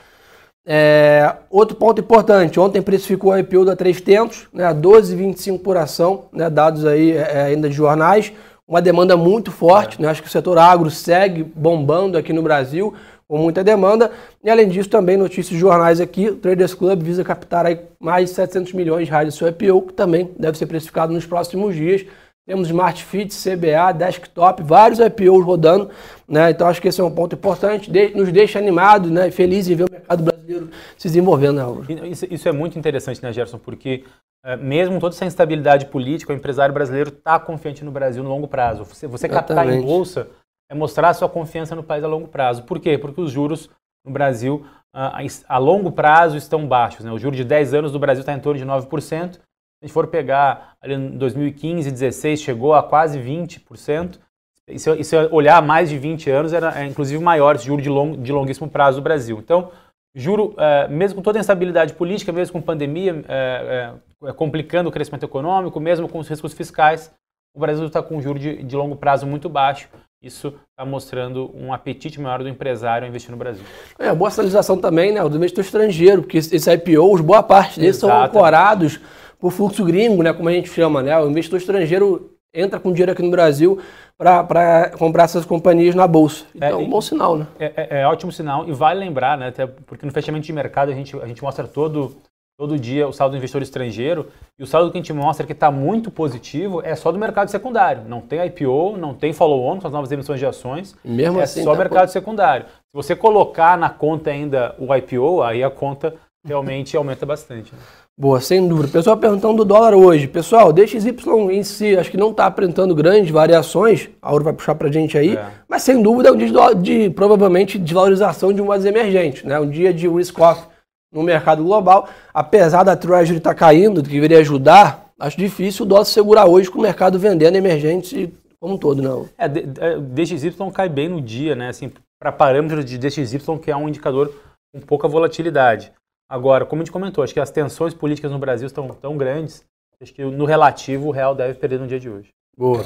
É, 0.66 1.34
outro 1.50 1.76
ponto 1.76 2.00
importante, 2.00 2.58
ontem 2.58 2.80
precificou 2.80 3.32
a 3.32 3.40
IPO 3.40 3.66
da 3.66 3.76
300, 3.76 4.48
né, 4.50 4.72
12,25 4.72 5.58
por 5.58 5.76
ação, 5.76 6.24
né, 6.32 6.48
dados 6.48 6.86
aí 6.86 7.12
é, 7.12 7.20
é, 7.20 7.42
ainda 7.42 7.68
de 7.68 7.74
jornais, 7.74 8.32
uma 8.66 8.80
demanda 8.80 9.14
muito 9.14 9.52
forte, 9.52 10.00
né, 10.00 10.08
acho 10.08 10.22
que 10.22 10.28
o 10.28 10.30
setor 10.30 10.56
agro 10.56 10.90
segue 10.90 11.42
bombando 11.42 12.16
aqui 12.16 12.32
no 12.32 12.42
Brasil, 12.42 12.94
com 13.26 13.38
muita 13.38 13.64
demanda, 13.64 14.10
e 14.42 14.50
além 14.50 14.68
disso 14.68 14.88
também 14.88 15.16
notícias 15.16 15.48
de 15.48 15.58
jornais 15.58 16.00
aqui, 16.00 16.28
o 16.28 16.36
Traders 16.36 16.74
Club 16.74 17.02
visa 17.02 17.24
captar 17.24 17.66
aí 17.66 17.80
mais 17.98 18.30
de 18.30 18.36
700 18.36 18.72
milhões 18.74 19.06
de 19.06 19.10
reais 19.10 19.28
do 19.28 19.36
seu 19.36 19.48
IPO, 19.48 19.82
que 19.82 19.92
também 19.94 20.30
deve 20.38 20.58
ser 20.58 20.66
precificado 20.66 21.12
nos 21.12 21.26
próximos 21.26 21.74
dias, 21.74 22.04
temos 22.46 22.68
Smart 22.68 23.02
Fit, 23.02 23.34
CBA, 23.34 23.92
Desktop, 23.94 24.62
vários 24.62 25.00
IPOs 25.00 25.44
rodando, 25.44 25.88
né? 26.28 26.50
Então 26.50 26.68
acho 26.68 26.80
que 26.80 26.88
esse 26.88 27.00
é 27.00 27.04
um 27.04 27.10
ponto 27.10 27.34
importante, 27.34 27.90
de, 27.90 28.14
nos 28.14 28.30
deixa 28.30 28.58
animados, 28.58 29.10
né? 29.10 29.30
Felizes 29.30 29.70
em 29.70 29.76
ver 29.76 29.84
o 29.84 29.90
mercado 29.90 30.22
brasileiro 30.22 30.68
se 30.98 31.08
desenvolvendo, 31.08 31.84
né? 31.88 32.08
Isso, 32.08 32.26
isso, 32.30 32.46
é 32.46 32.52
muito 32.52 32.78
interessante, 32.78 33.22
né, 33.22 33.32
Gerson? 33.32 33.58
Porque 33.58 34.04
é, 34.44 34.56
mesmo 34.56 35.00
toda 35.00 35.14
essa 35.14 35.24
instabilidade 35.24 35.86
política, 35.86 36.34
o 36.34 36.36
empresário 36.36 36.74
brasileiro 36.74 37.08
está 37.08 37.40
confiante 37.40 37.82
no 37.82 37.90
Brasil 37.90 38.22
no 38.22 38.28
longo 38.28 38.46
prazo. 38.46 38.84
Você, 38.84 39.06
você 39.06 39.26
captar 39.26 39.66
em 39.70 39.80
bolsa 39.80 40.28
é 40.70 40.74
mostrar 40.74 41.14
sua 41.14 41.28
confiança 41.28 41.74
no 41.74 41.82
país 41.82 42.02
a 42.02 42.08
longo 42.08 42.28
prazo. 42.28 42.64
Por 42.64 42.80
quê? 42.80 42.98
Porque 42.98 43.20
os 43.20 43.30
juros 43.30 43.70
no 44.04 44.12
Brasil 44.12 44.66
a, 44.92 45.20
a 45.48 45.58
longo 45.58 45.92
prazo 45.92 46.36
estão 46.36 46.66
baixos. 46.66 47.04
Né? 47.04 47.12
O 47.12 47.18
juro 47.18 47.34
de 47.34 47.44
10 47.44 47.74
anos 47.74 47.92
do 47.92 47.98
Brasil 47.98 48.20
está 48.20 48.32
em 48.32 48.40
torno 48.40 48.58
de 48.58 48.66
9% 48.66 49.40
a 49.84 49.86
gente 49.86 49.92
for 49.92 50.06
pegar 50.06 50.76
ali 50.80 50.94
em 50.94 51.10
2015, 51.18 51.90
2016, 51.90 52.40
chegou 52.40 52.72
a 52.72 52.82
quase 52.82 53.18
20%. 53.18 54.18
E 54.66 54.78
se, 54.78 54.90
e 54.98 55.04
se 55.04 55.14
olhar 55.26 55.60
mais 55.62 55.90
de 55.90 55.98
20 55.98 56.30
anos, 56.30 56.54
era 56.54 56.80
é, 56.80 56.86
inclusive 56.86 57.22
maior 57.22 57.54
esse 57.54 57.66
juro 57.66 57.82
de, 57.82 57.90
long, 57.90 58.16
de 58.16 58.32
longuíssimo 58.32 58.66
prazo 58.66 59.00
do 59.00 59.04
Brasil. 59.04 59.38
Então, 59.38 59.70
juro, 60.14 60.54
é, 60.56 60.88
mesmo 60.88 61.16
com 61.16 61.22
toda 61.22 61.38
a 61.38 61.40
instabilidade 61.40 61.92
política, 61.92 62.32
mesmo 62.32 62.54
com 62.54 62.62
pandemia 62.62 63.22
é, 63.28 63.92
é, 64.24 64.28
é 64.30 64.32
complicando 64.32 64.88
o 64.88 64.92
crescimento 64.92 65.26
econômico, 65.26 65.78
mesmo 65.78 66.08
com 66.08 66.18
os 66.18 66.28
riscos 66.28 66.54
fiscais, 66.54 67.12
o 67.54 67.60
Brasil 67.60 67.86
está 67.86 68.02
com 68.02 68.16
um 68.16 68.22
juro 68.22 68.38
de, 68.38 68.62
de 68.62 68.74
longo 68.74 68.96
prazo 68.96 69.26
muito 69.26 69.50
baixo. 69.50 69.90
Isso 70.24 70.54
está 70.70 70.90
mostrando 70.90 71.50
um 71.54 71.70
apetite 71.70 72.18
maior 72.18 72.42
do 72.42 72.48
empresário 72.48 73.04
a 73.04 73.08
investir 73.08 73.30
no 73.30 73.36
Brasil. 73.36 73.62
É, 73.98 74.10
boa 74.14 74.30
sinalização 74.30 74.78
também, 74.78 75.12
né? 75.12 75.22
Do 75.28 75.36
investidor 75.36 75.62
estrangeiro, 75.62 76.22
porque 76.22 76.38
esse 76.38 76.72
IPO, 76.72 77.22
boa 77.22 77.42
parte 77.42 77.78
deles 77.78 77.96
Exato. 77.96 78.10
são 78.10 78.22
ancorados 78.22 78.98
por 79.38 79.52
fluxo 79.52 79.84
gringo, 79.84 80.22
né, 80.22 80.32
como 80.32 80.48
a 80.48 80.52
gente 80.52 80.70
chama, 80.70 81.02
né? 81.02 81.18
O 81.20 81.28
investidor 81.28 81.58
estrangeiro 81.58 82.30
entra 82.54 82.80
com 82.80 82.90
dinheiro 82.90 83.12
aqui 83.12 83.22
no 83.22 83.30
Brasil 83.30 83.78
para 84.16 84.92
comprar 84.96 85.24
essas 85.24 85.44
companhias 85.44 85.94
na 85.94 86.06
bolsa. 86.06 86.46
Então, 86.54 86.68
é 86.68 86.74
um 86.76 86.88
bom 86.88 87.02
sinal, 87.02 87.36
né? 87.36 87.46
É, 87.58 87.72
é, 87.76 88.00
é, 88.00 88.06
ótimo 88.06 88.32
sinal 88.32 88.66
e 88.66 88.72
vale 88.72 89.00
lembrar, 89.00 89.36
né? 89.36 89.48
Até 89.48 89.66
porque 89.66 90.06
no 90.06 90.12
fechamento 90.12 90.46
de 90.46 90.52
mercado 90.54 90.90
a 90.90 90.94
gente, 90.94 91.14
a 91.20 91.26
gente 91.26 91.42
mostra 91.42 91.68
todo 91.68 92.16
todo 92.56 92.78
dia 92.78 93.06
o 93.08 93.12
saldo 93.12 93.32
do 93.32 93.36
investidor 93.36 93.62
estrangeiro, 93.62 94.26
e 94.58 94.62
o 94.62 94.66
saldo 94.66 94.90
que 94.90 94.98
a 94.98 95.00
gente 95.00 95.12
mostra 95.12 95.46
que 95.46 95.52
está 95.52 95.70
muito 95.70 96.10
positivo 96.10 96.80
é 96.84 96.94
só 96.94 97.10
do 97.10 97.18
mercado 97.18 97.50
secundário. 97.50 98.02
Não 98.06 98.20
tem 98.20 98.44
IPO, 98.46 98.96
não 98.96 99.14
tem 99.14 99.32
follow-on, 99.32 99.80
com 99.80 99.86
as 99.86 99.92
novas 99.92 100.10
emissões 100.12 100.38
de 100.38 100.46
ações. 100.46 100.94
Mesmo 101.04 101.40
é 101.40 101.44
assim, 101.44 101.64
só 101.64 101.72
tá 101.72 101.78
mercado 101.78 102.08
secundário. 102.08 102.66
Se 102.66 102.94
você 102.94 103.16
colocar 103.16 103.76
na 103.76 103.90
conta 103.90 104.30
ainda 104.30 104.74
o 104.78 104.94
IPO, 104.94 105.42
aí 105.42 105.64
a 105.64 105.70
conta 105.70 106.14
realmente 106.46 106.94
aumenta 106.96 107.26
bastante. 107.26 107.72
Né? 107.72 107.78
Boa, 108.16 108.40
sem 108.40 108.68
dúvida. 108.68 108.92
Pessoal 108.92 109.16
perguntando 109.16 109.56
do 109.56 109.64
dólar 109.64 109.92
hoje. 109.92 110.28
Pessoal, 110.28 110.72
DXY 110.72 111.16
em 111.50 111.64
si, 111.64 111.96
acho 111.96 112.12
que 112.12 112.16
não 112.16 112.30
está 112.30 112.46
apresentando 112.46 112.94
grandes 112.94 113.32
variações. 113.32 114.08
A 114.22 114.28
Auro 114.28 114.44
vai 114.44 114.52
puxar 114.52 114.76
para 114.76 114.86
a 114.86 114.92
gente 114.92 115.18
aí. 115.18 115.36
É. 115.36 115.46
Mas 115.68 115.82
sem 115.82 116.00
dúvida 116.00 116.28
é 116.28 116.32
um 116.32 116.36
dia 116.36 116.46
de, 116.46 116.74
de 116.76 117.10
provavelmente 117.10 117.76
de 117.76 117.92
valorização 117.92 118.52
de 118.52 118.62
moedas 118.62 118.86
emergentes. 118.86 119.42
Né? 119.42 119.58
Um 119.58 119.68
dia 119.68 119.92
de 119.92 120.08
risk-off 120.08 120.68
no 121.14 121.22
mercado 121.22 121.62
global. 121.62 122.08
Apesar 122.34 122.82
da 122.82 122.96
Treasury 122.96 123.38
estar 123.38 123.54
tá 123.54 123.58
caindo, 123.58 124.02
que 124.02 124.10
deveria 124.10 124.40
ajudar, 124.40 125.12
acho 125.18 125.38
difícil 125.38 125.86
o 125.86 125.88
dólar 125.88 126.04
segurar 126.04 126.46
hoje 126.46 126.70
com 126.70 126.78
o 126.78 126.82
mercado 126.82 127.18
vendendo 127.18 127.56
emergentes 127.56 128.28
como 128.60 128.74
um 128.74 128.78
todo, 128.78 129.02
não. 129.02 129.28
É, 129.36 129.46
DXY 129.46 130.54
cai 130.72 130.88
bem 130.88 131.08
no 131.08 131.20
dia, 131.20 131.54
né? 131.54 131.68
Assim, 131.68 131.92
para 132.18 132.32
parâmetros 132.32 132.84
de 132.84 132.96
DXY, 132.96 133.58
que 133.62 133.70
é 133.70 133.76
um 133.76 133.88
indicador 133.88 134.34
com 134.72 134.80
pouca 134.80 135.06
volatilidade. 135.06 135.92
Agora, 136.30 136.64
como 136.64 136.80
a 136.80 136.84
gente 136.84 136.92
comentou, 136.92 137.22
acho 137.22 137.34
que 137.34 137.40
as 137.40 137.50
tensões 137.50 137.92
políticas 137.92 138.32
no 138.32 138.38
Brasil 138.38 138.66
estão 138.66 138.88
tão 138.88 139.18
grandes, 139.18 139.64
acho 140.00 140.14
que 140.14 140.24
no 140.24 140.46
relativo 140.46 141.08
o 141.08 141.10
real 141.10 141.34
deve 141.34 141.54
perder 141.58 141.78
no 141.78 141.86
dia 141.86 142.00
de 142.00 142.08
hoje. 142.08 142.30
Boa. 142.56 142.84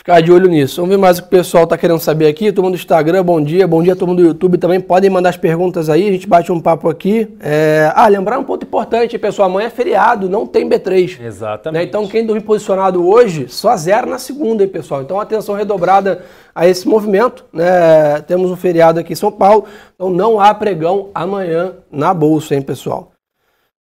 Ficar 0.00 0.22
de 0.22 0.32
olho 0.32 0.48
nisso. 0.48 0.80
Vamos 0.80 0.96
ver 0.96 0.98
mais 0.98 1.18
o 1.18 1.22
que 1.22 1.28
o 1.28 1.30
pessoal 1.30 1.64
está 1.64 1.76
querendo 1.76 2.00
saber 2.00 2.26
aqui. 2.26 2.46
Mundo 2.46 2.70
do 2.70 2.74
Instagram, 2.76 3.22
bom 3.22 3.38
dia. 3.38 3.68
Bom 3.68 3.82
dia 3.82 3.92
a 3.92 3.96
todo 3.96 4.08
mundo 4.08 4.22
do 4.22 4.28
YouTube 4.28 4.56
também. 4.56 4.80
Podem 4.80 5.10
mandar 5.10 5.28
as 5.28 5.36
perguntas 5.36 5.90
aí, 5.90 6.08
a 6.08 6.10
gente 6.10 6.26
bate 6.26 6.50
um 6.50 6.58
papo 6.58 6.88
aqui. 6.88 7.28
É... 7.38 7.92
Ah, 7.94 8.08
lembrar 8.08 8.38
um 8.38 8.44
ponto 8.44 8.64
importante, 8.64 9.18
pessoal. 9.18 9.50
Amanhã 9.50 9.66
é 9.66 9.70
feriado, 9.70 10.26
não 10.26 10.46
tem 10.46 10.66
B3. 10.66 11.20
Exatamente. 11.22 11.82
Né? 11.82 11.86
Então, 11.86 12.08
quem 12.08 12.24
dormir 12.24 12.40
posicionado 12.40 13.06
hoje, 13.06 13.46
só 13.50 13.76
zero 13.76 14.08
na 14.08 14.18
segunda, 14.18 14.62
hein, 14.62 14.70
pessoal. 14.70 15.02
Então, 15.02 15.20
atenção 15.20 15.54
redobrada 15.54 16.22
a 16.54 16.66
esse 16.66 16.88
movimento. 16.88 17.44
Né? 17.52 18.22
Temos 18.26 18.50
um 18.50 18.56
feriado 18.56 18.98
aqui 19.00 19.12
em 19.12 19.16
São 19.16 19.30
Paulo, 19.30 19.66
então 19.94 20.08
não 20.08 20.40
há 20.40 20.54
pregão 20.54 21.10
amanhã 21.14 21.74
na 21.92 22.14
Bolsa, 22.14 22.54
hein, 22.54 22.62
pessoal. 22.62 23.12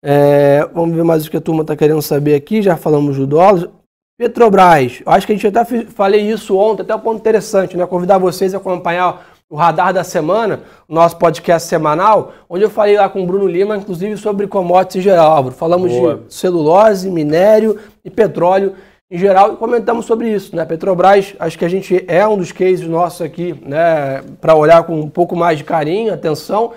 É... 0.01 0.65
Vamos 0.73 0.95
ver 0.95 1.03
mais 1.03 1.27
o 1.27 1.29
que 1.29 1.35
a 1.35 1.41
turma 1.41 1.63
está 1.63 1.75
querendo 1.75 2.01
saber 2.01 2.35
aqui. 2.35 2.61
Já 2.61 2.77
falamos 2.77 3.17
do 3.17 3.27
dólar. 3.27 3.69
Petrobras, 4.17 5.01
acho 5.05 5.27
que 5.27 5.33
a 5.33 5.35
gente 5.35 5.47
até 5.47 5.65
falei 5.89 6.21
isso 6.21 6.57
ontem, 6.57 6.83
até 6.83 6.95
um 6.95 6.99
ponto 6.99 7.19
interessante, 7.19 7.75
né? 7.75 7.85
Convidar 7.85 8.17
vocês 8.17 8.53
a 8.53 8.57
acompanhar 8.57 9.27
o 9.49 9.57
Radar 9.57 9.93
da 9.93 10.05
Semana, 10.05 10.61
nosso 10.87 11.17
podcast 11.17 11.67
semanal, 11.67 12.33
onde 12.49 12.63
eu 12.63 12.69
falei 12.69 12.95
lá 12.95 13.09
com 13.09 13.23
o 13.23 13.27
Bruno 13.27 13.45
Lima, 13.45 13.75
inclusive 13.75 14.15
sobre 14.17 14.47
commodities 14.47 15.01
em 15.01 15.01
geral, 15.01 15.31
Álvaro. 15.31 15.53
Falamos 15.53 15.91
Boa. 15.91 16.15
de 16.15 16.33
celulose, 16.33 17.11
minério 17.11 17.77
e 18.03 18.09
petróleo 18.09 18.73
em 19.11 19.17
geral 19.17 19.53
e 19.53 19.57
comentamos 19.57 20.05
sobre 20.05 20.29
isso, 20.29 20.55
né? 20.55 20.65
Petrobras, 20.65 21.35
acho 21.37 21.59
que 21.59 21.65
a 21.65 21.69
gente 21.69 22.03
é 22.07 22.25
um 22.25 22.37
dos 22.37 22.51
cases 22.51 22.87
nossos 22.87 23.21
aqui, 23.21 23.53
né, 23.65 24.23
para 24.41 24.55
olhar 24.55 24.83
com 24.83 24.99
um 24.99 25.09
pouco 25.09 25.35
mais 25.35 25.57
de 25.57 25.63
carinho, 25.63 26.13
atenção. 26.13 26.71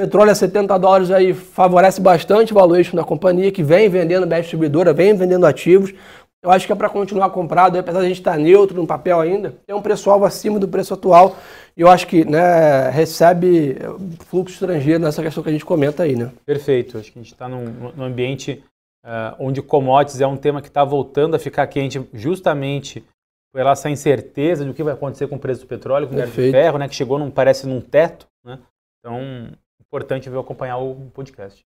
Petróleo 0.00 0.30
a 0.30 0.34
70 0.34 0.78
dólares 0.78 1.10
aí 1.10 1.34
favorece 1.34 2.00
bastante 2.00 2.52
o 2.52 2.54
valuation 2.54 2.96
da 2.96 3.04
companhia, 3.04 3.52
que 3.52 3.62
vem 3.62 3.86
vendendo 3.90 4.26
bem 4.26 4.40
distribuidora, 4.40 4.94
vem 4.94 5.14
vendendo 5.14 5.44
ativos. 5.44 5.92
Eu 6.42 6.50
acho 6.50 6.66
que 6.66 6.72
é 6.72 6.76
para 6.76 6.88
continuar 6.88 7.28
comprado, 7.30 7.78
apesar 7.78 8.00
de 8.00 8.06
a 8.06 8.08
gente 8.08 8.20
estar 8.20 8.32
tá 8.32 8.38
neutro 8.38 8.74
no 8.74 8.86
papel 8.86 9.20
ainda, 9.20 9.54
tem 9.66 9.76
um 9.76 9.82
preço-alvo 9.82 10.24
acima 10.24 10.58
do 10.58 10.66
preço 10.66 10.94
atual 10.94 11.36
e 11.76 11.82
eu 11.82 11.88
acho 11.88 12.06
que 12.06 12.24
né, 12.24 12.88
recebe 12.88 13.76
fluxo 14.20 14.54
estrangeiro 14.54 15.04
nessa 15.04 15.22
questão 15.22 15.42
que 15.42 15.50
a 15.50 15.52
gente 15.52 15.66
comenta 15.66 16.02
aí. 16.02 16.16
Né? 16.16 16.32
Perfeito, 16.46 16.96
acho 16.96 17.12
que 17.12 17.18
a 17.18 17.22
gente 17.22 17.32
está 17.32 17.46
num, 17.46 17.92
num, 17.94 18.04
ambiente 18.04 18.64
uh, 19.04 19.36
onde 19.38 19.60
commodities 19.60 20.22
é 20.22 20.26
um 20.26 20.36
tema 20.36 20.62
que 20.62 20.68
está 20.68 20.82
voltando 20.82 21.36
a 21.36 21.38
ficar 21.38 21.66
quente 21.66 22.00
justamente 22.14 23.04
por 23.52 23.60
essa 23.60 23.90
incerteza 23.90 24.64
do 24.64 24.72
que 24.72 24.82
vai 24.82 24.94
acontecer 24.94 25.26
com 25.28 25.36
o 25.36 25.40
preço 25.40 25.62
do 25.62 25.66
petróleo, 25.66 26.08
com 26.08 26.14
o 26.14 26.22
de 26.22 26.30
ferro, 26.30 26.78
né, 26.78 26.88
que 26.88 26.94
chegou, 26.94 27.18
num, 27.18 27.30
parece, 27.30 27.66
num 27.66 27.82
teto. 27.82 28.26
Né? 28.42 28.58
Então, 28.98 29.50
importante 29.80 30.30
ver 30.30 30.38
acompanhar 30.38 30.78
o 30.78 31.10
podcast. 31.12 31.66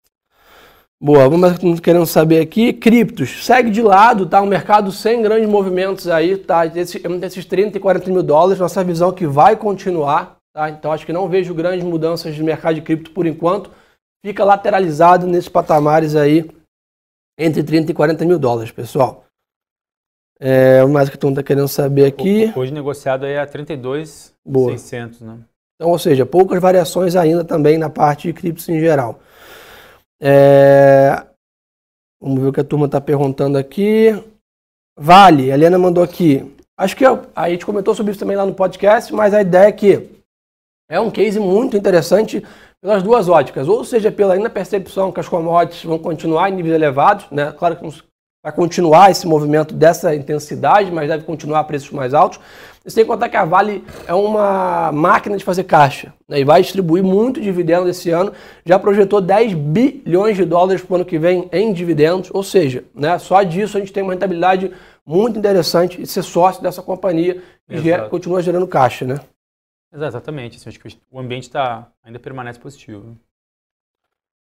Boa, 1.03 1.27
vamos 1.31 1.81
querendo 1.81 2.05
saber 2.05 2.41
aqui. 2.43 2.75
Criptos, 2.75 3.47
segue 3.47 3.71
de 3.71 3.81
lado, 3.81 4.27
tá? 4.27 4.43
Um 4.43 4.47
mercado 4.47 4.93
sem 4.93 5.23
grandes 5.23 5.49
movimentos 5.49 6.07
aí, 6.07 6.37
tá? 6.37 6.67
Desses, 6.67 7.01
desses 7.19 7.47
30 7.47 7.79
e 7.79 7.81
40 7.81 8.11
mil 8.11 8.23
dólares, 8.23 8.61
nossa 8.61 8.85
visão 8.85 9.09
é 9.09 9.15
que 9.15 9.27
vai 9.27 9.57
continuar, 9.57 10.37
tá? 10.53 10.69
Então 10.69 10.93
acho 10.93 11.07
que 11.07 11.13
não 11.13 11.27
vejo 11.27 11.55
grandes 11.55 11.83
mudanças 11.83 12.35
de 12.35 12.43
mercado 12.43 12.75
de 12.75 12.83
cripto 12.83 13.13
por 13.13 13.27
enquanto. 13.27 13.71
Fica 14.23 14.45
lateralizado 14.45 15.27
nesses 15.27 15.49
patamares 15.49 16.15
aí, 16.15 16.47
entre 17.39 17.63
30 17.63 17.93
e 17.93 17.95
40 17.95 18.27
mil 18.27 18.39
dólares, 18.39 18.71
pessoal. 18.71 19.25
É, 20.39 20.85
o 20.85 20.89
mais 20.91 21.09
que 21.09 21.17
todo 21.17 21.31
mundo 21.31 21.41
está 21.41 21.47
querendo 21.47 21.69
saber 21.69 22.05
aqui. 22.05 22.53
Hoje 22.55 22.75
negociado 22.75 23.25
aí 23.25 23.39
a 23.39 23.47
32,600, 23.47 25.23
né? 25.23 25.39
Então, 25.77 25.91
ou 25.91 25.99
seja, 25.99 26.27
poucas 26.27 26.61
variações 26.61 27.17
ainda 27.17 27.43
também 27.43 27.79
na 27.79 27.89
parte 27.89 28.29
de 28.29 28.35
criptos 28.35 28.69
em 28.69 28.79
geral. 28.79 29.19
É... 30.21 31.27
Vamos 32.21 32.43
ver 32.43 32.49
o 32.49 32.53
que 32.53 32.61
a 32.61 32.65
turma 32.65 32.87
está 32.87 33.01
perguntando 33.01 33.57
aqui. 33.57 34.13
Vale, 34.99 35.51
a 35.51 35.55
Helena 35.55 35.79
mandou 35.79 36.05
aqui. 36.05 36.55
Acho 36.79 36.97
que 36.97 37.05
a 37.05 37.49
gente 37.49 37.65
comentou 37.65 37.95
sobre 37.95 38.13
isso 38.13 38.21
também 38.21 38.37
lá 38.37 38.45
no 38.45 38.55
podcast, 38.55 39.13
mas 39.15 39.33
a 39.33 39.41
ideia 39.41 39.69
é 39.69 39.73
que 39.73 40.09
é 40.91 41.01
um 41.01 41.11
case 41.11 41.39
muito 41.39 41.77
interessante 41.77 42.45
pelas 42.83 43.03
duas 43.03 43.29
óticas. 43.29 43.69
Ou 43.69 43.85
seja, 43.85 44.11
pela 44.11 44.35
ainda 44.35 44.51
percepção 44.51 45.13
que 45.13 45.21
as 45.21 45.29
commodities 45.29 45.85
vão 45.85 45.99
continuar 45.99 46.51
em 46.51 46.57
níveis 46.57 46.75
elevados, 46.75 47.27
né? 47.31 47.53
Claro 47.53 47.77
que 47.77 48.03
vai 48.43 48.53
continuar 48.53 49.11
esse 49.11 49.27
movimento 49.27 49.75
dessa 49.75 50.15
intensidade, 50.15 50.91
mas 50.91 51.09
deve 51.09 51.25
continuar 51.25 51.61
a 51.61 51.65
preços 51.65 51.91
mais 51.91 52.13
altos. 52.13 52.41
Sem 52.87 53.05
contar 53.05 53.29
que 53.29 53.37
a 53.37 53.45
Vale 53.45 53.85
é 54.07 54.15
uma 54.15 54.91
máquina 54.91 55.37
de 55.37 55.45
fazer 55.45 55.65
caixa 55.65 56.15
né, 56.27 56.41
e 56.41 56.45
vai 56.45 56.63
distribuir 56.63 57.03
muito 57.03 57.39
dividendo 57.39 57.89
esse 57.89 58.11
ano. 58.11 58.33
Já 58.65 58.79
projetou 58.79 59.21
10 59.21 59.53
bilhões 59.53 60.37
de 60.37 60.47
dólares 60.47 60.83
para 60.83 60.93
o 60.93 60.97
ano 60.97 61.05
que 61.05 61.19
vem 61.19 61.47
em 61.53 61.75
dividendos, 61.75 62.31
ou 62.33 62.43
seja, 62.43 62.83
né, 62.95 63.19
só 63.19 63.43
disso 63.43 63.77
a 63.77 63.81
gente 63.81 63.93
tem 63.93 64.03
uma 64.03 64.15
rentabilidade 64.15 64.73
muito 65.05 65.39
interessante 65.39 66.01
e 66.01 66.07
ser 66.07 66.23
sócio 66.23 66.63
dessa 66.63 66.81
companhia 66.81 67.43
que 67.69 67.79
gera, 67.79 68.09
continua 68.09 68.41
gerando 68.41 68.67
caixa. 68.67 69.05
Né? 69.05 69.21
Exatamente, 69.93 70.57
assim, 70.57 70.71
acho 70.71 70.81
que 70.81 70.97
o 71.11 71.21
ambiente 71.21 71.51
tá, 71.51 71.87
ainda 72.03 72.19
permanece 72.19 72.59
positivo. 72.59 73.15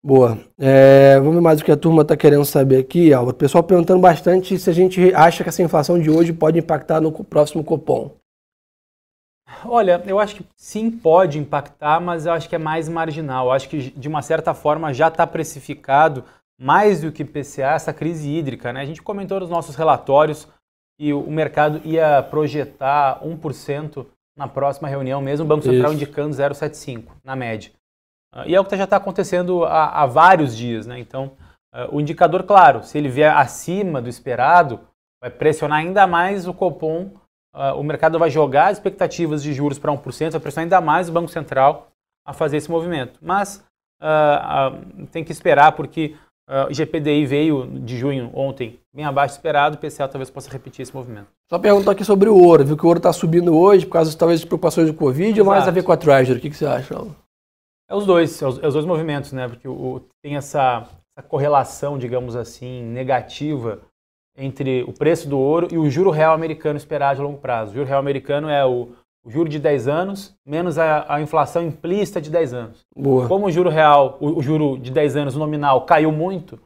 Boa. 0.03 0.38
É, 0.59 1.19
vamos 1.19 1.35
ver 1.37 1.41
mais 1.41 1.61
o 1.61 1.64
que 1.64 1.73
a 1.73 1.76
turma 1.76 2.03
está 2.03 2.14
querendo 2.14 2.45
saber 2.45 2.79
aqui. 2.79 3.14
O 3.14 3.33
pessoal 3.33 3.64
perguntando 3.64 4.00
bastante 4.00 4.59
se 4.59 4.69
a 4.69 4.73
gente 4.73 5.14
acha 5.14 5.43
que 5.43 5.49
essa 5.49 5.62
inflação 5.62 5.99
de 5.99 6.11
hoje 6.11 6.31
pode 6.31 6.59
impactar 6.59 7.00
no 7.00 7.11
próximo 7.25 7.64
Copom. 7.64 8.11
Olha, 9.65 10.03
eu 10.07 10.19
acho 10.19 10.37
que 10.37 10.47
sim 10.57 10.91
pode 10.91 11.39
impactar, 11.39 12.01
mas 12.01 12.27
eu 12.27 12.33
acho 12.33 12.49
que 12.49 12.55
é 12.55 12.59
mais 12.59 12.89
marginal. 12.89 13.47
Eu 13.47 13.53
acho 13.53 13.69
que 13.69 13.91
de 13.91 14.09
uma 14.09 14.23
certa 14.23 14.55
forma 14.55 14.93
já 14.93 15.09
está 15.09 15.27
precificado 15.27 16.25
mais 16.59 17.01
do 17.01 17.13
que 17.13 17.25
PCA 17.25 17.73
essa 17.75 17.93
crise 17.93 18.29
hídrica. 18.29 18.73
Né? 18.73 18.81
A 18.81 18.85
gente 18.85 19.03
comentou 19.03 19.41
nos 19.41 19.51
nossos 19.51 19.75
relatórios 19.75 20.49
que 20.99 21.13
o 21.13 21.31
mercado 21.31 21.81
ia 21.85 22.23
projetar 22.23 23.21
1% 23.23 24.07
na 24.37 24.49
próxima 24.49 24.89
reunião, 24.89 25.21
mesmo 25.21 25.45
o 25.45 25.49
Banco 25.49 25.63
Central 25.63 25.93
Isso. 25.93 26.03
indicando 26.03 26.35
0,75 26.35 27.13
na 27.23 27.37
média. 27.37 27.73
Uh, 28.35 28.43
e 28.47 28.55
é 28.55 28.61
o 28.61 28.65
que 28.65 28.77
já 28.77 28.85
está 28.85 28.97
acontecendo 28.97 29.65
há, 29.65 30.03
há, 30.03 30.07
vários 30.07 30.57
dias. 30.57 30.87
Né? 30.87 30.99
Então, 30.99 31.33
uh, 31.75 31.95
o 31.95 32.01
indicador, 32.01 32.43
claro, 32.45 32.83
se 32.83 32.99
ele 32.99 33.09
vier 33.09 33.35
acima 33.35 34.01
do 34.03 34.09
esperado, 34.09 34.81
vai 35.21 35.31
pressionar 35.31 35.79
ainda 35.79 36.07
mais 36.07 36.47
o 36.47 36.55
Copom. 36.55 37.13
Uh, 37.55 37.79
o 37.79 37.85
mercado 37.85 38.19
vai 38.19 38.31
jogar 38.31 38.69
as 38.69 38.79
expectativas 38.79 39.43
de 39.43 39.53
juros 39.53 39.79
para 39.79 39.93
1%, 39.93 40.33
vai 40.33 40.41
pressionar 40.41 40.65
ainda 40.65 40.81
mais 40.81 41.09
o 41.09 41.13
Banco 41.13 41.29
Central 41.29 41.89
a 42.27 42.33
fazer 42.33 42.57
esse 42.57 42.71
movimento. 42.71 43.19
Mas 43.23 43.65
tem 45.13 45.25
que 45.25 45.33
esperar, 45.33 45.73
porque 45.73 46.15
o 46.69 46.75
GPDI 46.75 47.25
veio 47.25 47.67
de 47.81 47.97
junho 47.97 48.31
ontem 48.35 48.79
bem 48.95 49.05
abaixo 49.05 49.35
do 49.35 49.39
esperado, 49.39 49.77
o 49.77 49.79
PCA 49.79 50.07
talvez 50.07 50.31
possa 50.31 50.51
repetir 50.51 50.83
esse 50.83 50.95
movimento. 50.95 51.27
Só 51.51 51.59
perguntar 51.59 51.93
aqui 51.93 52.05
sobre 52.05 52.29
o 52.29 52.37
ouro. 52.37 52.65
Viu 52.65 52.77
que 52.77 52.85
o 52.85 52.87
ouro 52.87 52.99
está 52.99 53.13
subindo 53.13 53.57
hoje 53.57 53.85
por 53.85 53.95
causa 53.95 54.17
talvez 54.17 54.41
de 54.41 54.47
preocupações 54.47 54.87
do 54.87 54.95
Covid 54.95 55.41
ou 55.41 55.47
mais 55.47 55.67
a 55.67 55.71
ver 55.71 55.83
com 55.83 55.93
a 55.93 55.97
Treasury? 55.97 56.39
O 56.39 56.41
que, 56.41 56.51
que 56.51 56.57
você 56.57 56.67
acha? 56.67 56.95
É 57.89 57.95
os 57.95 58.07
dois, 58.07 58.41
é 58.41 58.47
os, 58.47 58.63
é 58.63 58.67
os 58.67 58.75
dois 58.75 58.87
movimentos, 58.87 59.33
né? 59.33 59.49
Porque 59.49 59.67
o, 59.67 60.01
tem 60.23 60.37
essa, 60.37 60.89
essa, 61.17 61.27
correlação, 61.27 61.99
digamos 61.99 62.37
assim, 62.37 62.83
negativa 62.83 63.81
entre 64.37 64.83
o 64.83 64.93
preço 64.93 65.29
do 65.29 65.38
ouro 65.38 65.69
e 65.71 65.79
o 65.79 65.88
juro 65.88 66.11
real 66.11 66.35
americano 66.35 66.76
esperado 66.76 67.21
a 67.21 67.25
longo 67.25 67.38
prazo. 67.38 67.71
O 67.71 67.75
juro 67.75 67.87
real 67.87 68.00
americano 68.00 68.49
é 68.49 68.64
o, 68.64 68.93
o 69.25 69.31
juro 69.31 69.49
de 69.49 69.59
10 69.59 69.88
anos 69.88 70.37
menos 70.45 70.79
a, 70.79 71.14
a, 71.14 71.21
inflação 71.21 71.62
implícita 71.62 72.21
de 72.21 72.31
10 72.31 72.55
anos. 72.55 72.87
Boa. 72.95 73.29
Como 73.29 73.47
o 73.47 73.50
juro 73.50 73.71
real, 73.71 74.19
o, 74.21 74.38
o 74.38 74.43
juro 74.43 74.79
de 74.79 74.91
10 74.91 75.17
anos 75.17 75.37
nominal 75.37 75.87
caiu 75.87 76.11
muito, 76.11 76.61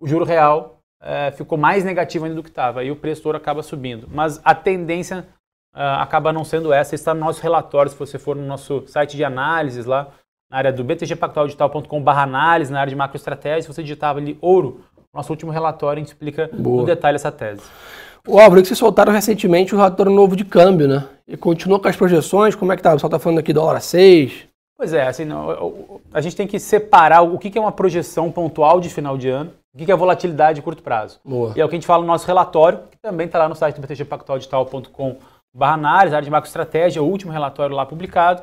o 0.00 0.06
juro 0.06 0.24
real 0.24 0.80
é, 1.02 1.30
ficou 1.30 1.56
mais 1.56 1.84
negativo 1.84 2.24
ainda 2.24 2.36
do 2.36 2.42
que 2.42 2.50
estava. 2.50 2.80
Aí 2.80 2.90
o 2.90 2.96
preço 2.96 3.22
do 3.22 3.26
ouro 3.26 3.38
acaba 3.38 3.62
subindo. 3.62 4.08
Mas 4.10 4.40
a 4.44 4.54
tendência 4.54 5.26
uh, 5.74 6.00
acaba 6.00 6.32
não 6.32 6.44
sendo 6.44 6.72
essa. 6.72 6.94
Está 6.94 7.14
no 7.14 7.20
nosso 7.20 7.42
relatório, 7.42 7.90
se 7.90 7.98
você 7.98 8.18
for 8.18 8.36
no 8.36 8.46
nosso 8.46 8.86
site 8.86 9.16
de 9.16 9.24
análises 9.24 9.86
lá, 9.86 10.12
na 10.50 10.58
área 10.58 10.72
do 10.72 10.84
btgpactualdigital.com.br 10.84 12.10
análise, 12.10 12.72
na 12.72 12.80
área 12.80 12.90
de 12.90 12.96
macroestratégia. 12.96 13.62
Se 13.62 13.68
você 13.68 13.82
digitava 13.82 14.18
ali 14.18 14.38
ouro, 14.40 14.84
nosso 15.14 15.32
último 15.32 15.50
relatório, 15.50 15.98
a 15.98 16.04
gente 16.04 16.08
explica 16.08 16.50
Boa. 16.52 16.80
no 16.80 16.86
detalhe 16.86 17.16
essa 17.16 17.32
tese. 17.32 17.62
O 18.26 18.38
Álvaro, 18.38 18.60
que 18.60 18.68
vocês 18.68 18.78
soltaram 18.78 19.12
recentemente 19.12 19.74
o 19.74 19.78
relatório 19.78 20.12
novo 20.12 20.36
de 20.36 20.44
câmbio, 20.44 20.86
né? 20.86 21.08
E 21.26 21.36
continuou 21.36 21.80
com 21.80 21.88
as 21.88 21.96
projeções, 21.96 22.54
como 22.54 22.72
é 22.72 22.76
que 22.76 22.82
tá? 22.82 22.90
O 22.90 22.92
pessoal 22.94 23.10
tá 23.10 23.18
falando 23.18 23.38
aqui 23.38 23.52
dólar 23.52 23.76
a 23.76 23.80
6. 23.80 24.50
Pois 24.76 24.92
é, 24.92 25.06
assim, 25.06 25.26
a 26.12 26.20
gente 26.20 26.36
tem 26.36 26.46
que 26.46 26.58
separar 26.58 27.22
o 27.22 27.38
que 27.38 27.56
é 27.58 27.60
uma 27.60 27.72
projeção 27.72 28.30
pontual 28.30 28.80
de 28.80 28.88
final 28.88 29.18
de 29.18 29.28
ano, 29.28 29.52
o 29.74 29.78
que 29.78 29.90
é 29.90 29.96
volatilidade 29.96 30.56
de 30.56 30.62
curto 30.62 30.82
prazo. 30.82 31.20
Boa. 31.24 31.52
E 31.56 31.60
é 31.60 31.64
o 31.64 31.68
que 31.68 31.74
a 31.74 31.78
gente 31.78 31.86
fala 31.86 32.02
no 32.02 32.06
nosso 32.06 32.26
relatório, 32.26 32.80
que 32.90 32.96
também 32.98 33.26
está 33.26 33.38
lá 33.38 33.48
no 33.48 33.54
site 33.54 33.76
do 33.76 33.82
btgpactualdigital.com.br 33.82 35.64
análise, 35.64 36.14
área 36.14 36.24
de 36.24 36.30
macroestratégia, 36.30 37.02
o 37.02 37.06
último 37.06 37.32
relatório 37.32 37.74
lá 37.74 37.84
publicado. 37.84 38.42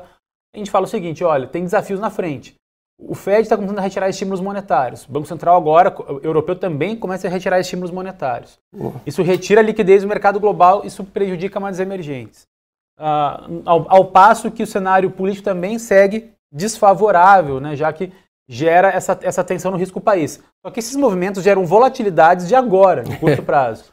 A 0.54 0.58
gente 0.58 0.70
fala 0.70 0.86
o 0.86 0.88
seguinte, 0.88 1.24
olha, 1.24 1.46
tem 1.46 1.64
desafios 1.64 2.00
na 2.00 2.10
frente. 2.10 2.54
O 3.00 3.14
Fed 3.14 3.42
está 3.42 3.56
começando 3.56 3.78
a 3.78 3.82
retirar 3.82 4.08
estímulos 4.08 4.40
monetários. 4.40 5.04
O 5.04 5.12
Banco 5.12 5.26
Central 5.26 5.56
agora, 5.56 5.94
europeu 6.22 6.56
também 6.56 6.96
começa 6.96 7.28
a 7.28 7.30
retirar 7.30 7.60
estímulos 7.60 7.92
monetários. 7.92 8.58
Isso 9.06 9.22
retira 9.22 9.60
a 9.60 9.64
liquidez 9.64 10.02
do 10.02 10.08
mercado 10.08 10.40
global, 10.40 10.84
isso 10.84 11.04
prejudica 11.04 11.60
mais 11.60 11.78
emergentes. 11.78 12.46
Uh, 12.98 13.62
ao, 13.64 13.86
ao, 13.88 14.04
passo 14.06 14.50
que 14.50 14.64
o 14.64 14.66
cenário 14.66 15.08
político 15.12 15.44
também 15.44 15.78
segue 15.78 16.32
desfavorável, 16.50 17.60
né, 17.60 17.76
já 17.76 17.92
que 17.92 18.12
gera 18.48 18.88
essa, 18.88 19.16
essa 19.22 19.44
tensão 19.44 19.70
no 19.70 19.76
risco 19.76 20.00
país. 20.00 20.42
Só 20.64 20.72
que 20.72 20.80
esses 20.80 20.96
movimentos 20.96 21.44
geram 21.44 21.64
volatilidades 21.64 22.48
de 22.48 22.56
agora, 22.56 23.04
de 23.04 23.16
curto 23.18 23.42
prazo. 23.44 23.84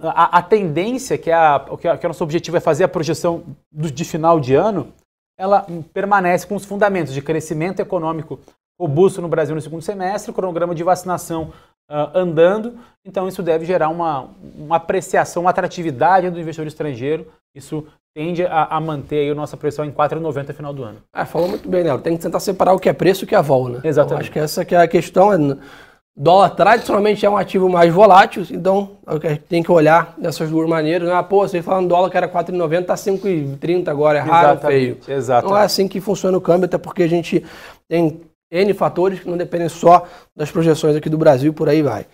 A, 0.00 0.38
a 0.38 0.42
tendência, 0.42 1.18
que 1.18 1.30
é, 1.30 1.34
a, 1.34 1.64
que, 1.78 1.86
é, 1.86 1.96
que 1.96 2.06
é 2.06 2.08
o 2.08 2.10
nosso 2.10 2.24
objetivo 2.24 2.56
é 2.56 2.60
fazer 2.60 2.84
a 2.84 2.88
projeção 2.88 3.44
do, 3.70 3.90
de 3.90 4.04
final 4.04 4.40
de 4.40 4.54
ano, 4.54 4.92
ela 5.38 5.66
permanece 5.92 6.46
com 6.46 6.54
os 6.54 6.64
fundamentos 6.64 7.12
de 7.12 7.22
crescimento 7.22 7.80
econômico 7.80 8.40
robusto 8.78 9.22
no 9.22 9.28
Brasil 9.28 9.54
no 9.54 9.60
segundo 9.60 9.82
semestre, 9.82 10.32
cronograma 10.32 10.74
de 10.74 10.82
vacinação 10.82 11.52
uh, 11.90 12.10
andando, 12.14 12.74
então 13.04 13.26
isso 13.26 13.42
deve 13.42 13.64
gerar 13.64 13.88
uma, 13.88 14.28
uma 14.56 14.76
apreciação, 14.76 15.42
uma 15.42 15.50
atratividade 15.50 16.28
do 16.30 16.40
investidor 16.40 16.66
estrangeiro, 16.66 17.26
isso 17.54 17.86
tende 18.14 18.44
a, 18.44 18.64
a 18.64 18.80
manter 18.80 19.30
a 19.30 19.34
nossa 19.34 19.56
pressão 19.56 19.84
em 19.84 19.92
4,90 19.92 20.54
final 20.54 20.72
do 20.72 20.82
ano. 20.82 20.98
Ah, 21.12 21.26
falou 21.26 21.48
muito 21.48 21.68
bem, 21.68 21.84
né? 21.84 21.96
Tem 21.98 22.16
que 22.16 22.22
tentar 22.22 22.40
separar 22.40 22.72
o 22.72 22.78
que 22.78 22.88
é 22.88 22.92
preço 22.92 23.24
e 23.24 23.26
o 23.26 23.28
que 23.28 23.34
é 23.34 23.42
vol, 23.42 23.68
né? 23.68 23.80
Exatamente. 23.84 24.06
Então, 24.06 24.18
acho 24.20 24.32
que 24.32 24.38
essa 24.38 24.64
que 24.64 24.74
é 24.74 24.78
a 24.78 24.88
questão. 24.88 25.58
Dólar 26.18 26.48
tradicionalmente 26.50 27.26
é 27.26 27.28
um 27.28 27.36
ativo 27.36 27.68
mais 27.68 27.92
volátil, 27.92 28.42
então 28.50 28.92
é 29.06 29.26
a 29.26 29.30
gente 29.32 29.42
tem 29.42 29.62
que 29.62 29.70
olhar 29.70 30.14
dessas 30.16 30.48
duas 30.48 30.66
maneiras. 30.66 31.06
Né? 31.06 31.14
Ah, 31.14 31.22
pô, 31.22 31.46
você 31.46 31.60
falando 31.60 31.88
dólar 31.88 32.08
que 32.08 32.16
era 32.16 32.26
4,90, 32.26 32.86
tá 32.86 32.94
5,30 32.94 33.88
agora, 33.88 34.18
é 34.18 34.22
raro, 34.22 34.52
Exatamente. 34.52 34.80
feio. 35.04 35.18
Exatamente. 35.18 35.50
Não 35.50 35.58
é 35.58 35.64
assim 35.64 35.86
que 35.86 36.00
funciona 36.00 36.38
o 36.38 36.40
câmbio, 36.40 36.64
até 36.64 36.78
porque 36.78 37.02
a 37.02 37.08
gente 37.08 37.44
tem 37.86 38.22
N 38.50 38.72
fatores 38.72 39.20
que 39.20 39.28
não 39.28 39.36
dependem 39.36 39.68
só 39.68 40.04
das 40.34 40.50
projeções 40.50 40.96
aqui 40.96 41.10
do 41.10 41.18
Brasil, 41.18 41.52
por 41.52 41.68
aí 41.68 41.82
vai. 41.82 42.06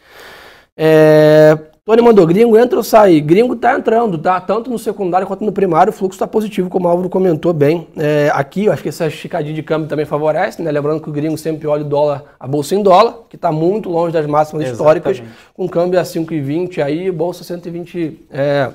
É, 0.76 1.56
Tony 1.84 2.00
mandou, 2.00 2.24
gringo 2.28 2.56
entra 2.56 2.78
ou 2.78 2.84
sai? 2.84 3.20
Gringo 3.20 3.56
tá 3.56 3.76
entrando, 3.76 4.16
tá? 4.16 4.40
Tanto 4.40 4.70
no 4.70 4.78
secundário 4.78 5.26
quanto 5.26 5.44
no 5.44 5.50
primário, 5.50 5.90
o 5.90 5.92
fluxo 5.92 6.14
está 6.14 6.28
positivo, 6.28 6.70
como 6.70 6.86
o 6.86 6.88
Álvaro 6.88 7.10
comentou 7.10 7.52
bem. 7.52 7.88
É, 7.96 8.30
aqui, 8.32 8.66
eu 8.66 8.72
acho 8.72 8.84
que 8.84 8.88
essa 8.88 9.08
esticadinha 9.08 9.52
de 9.52 9.64
câmbio 9.64 9.88
também 9.88 10.06
favorece, 10.06 10.62
né? 10.62 10.70
Lembrando 10.70 11.02
que 11.02 11.10
o 11.10 11.12
gringo 11.12 11.36
sempre 11.36 11.66
olha 11.66 11.84
o 11.84 11.88
dólar, 11.88 12.36
a 12.38 12.46
bolsa 12.46 12.76
em 12.76 12.82
dólar, 12.84 13.24
que 13.28 13.34
está 13.34 13.50
muito 13.50 13.88
longe 13.88 14.12
das 14.12 14.24
máximas 14.26 14.64
Exatamente. 14.64 15.08
históricas, 15.08 15.36
com 15.52 15.68
câmbio 15.68 15.98
a 15.98 16.04
5,20 16.04 16.84
aí, 16.84 17.10
bolsa 17.10 17.42
125 17.42 18.24
é, 18.30 18.72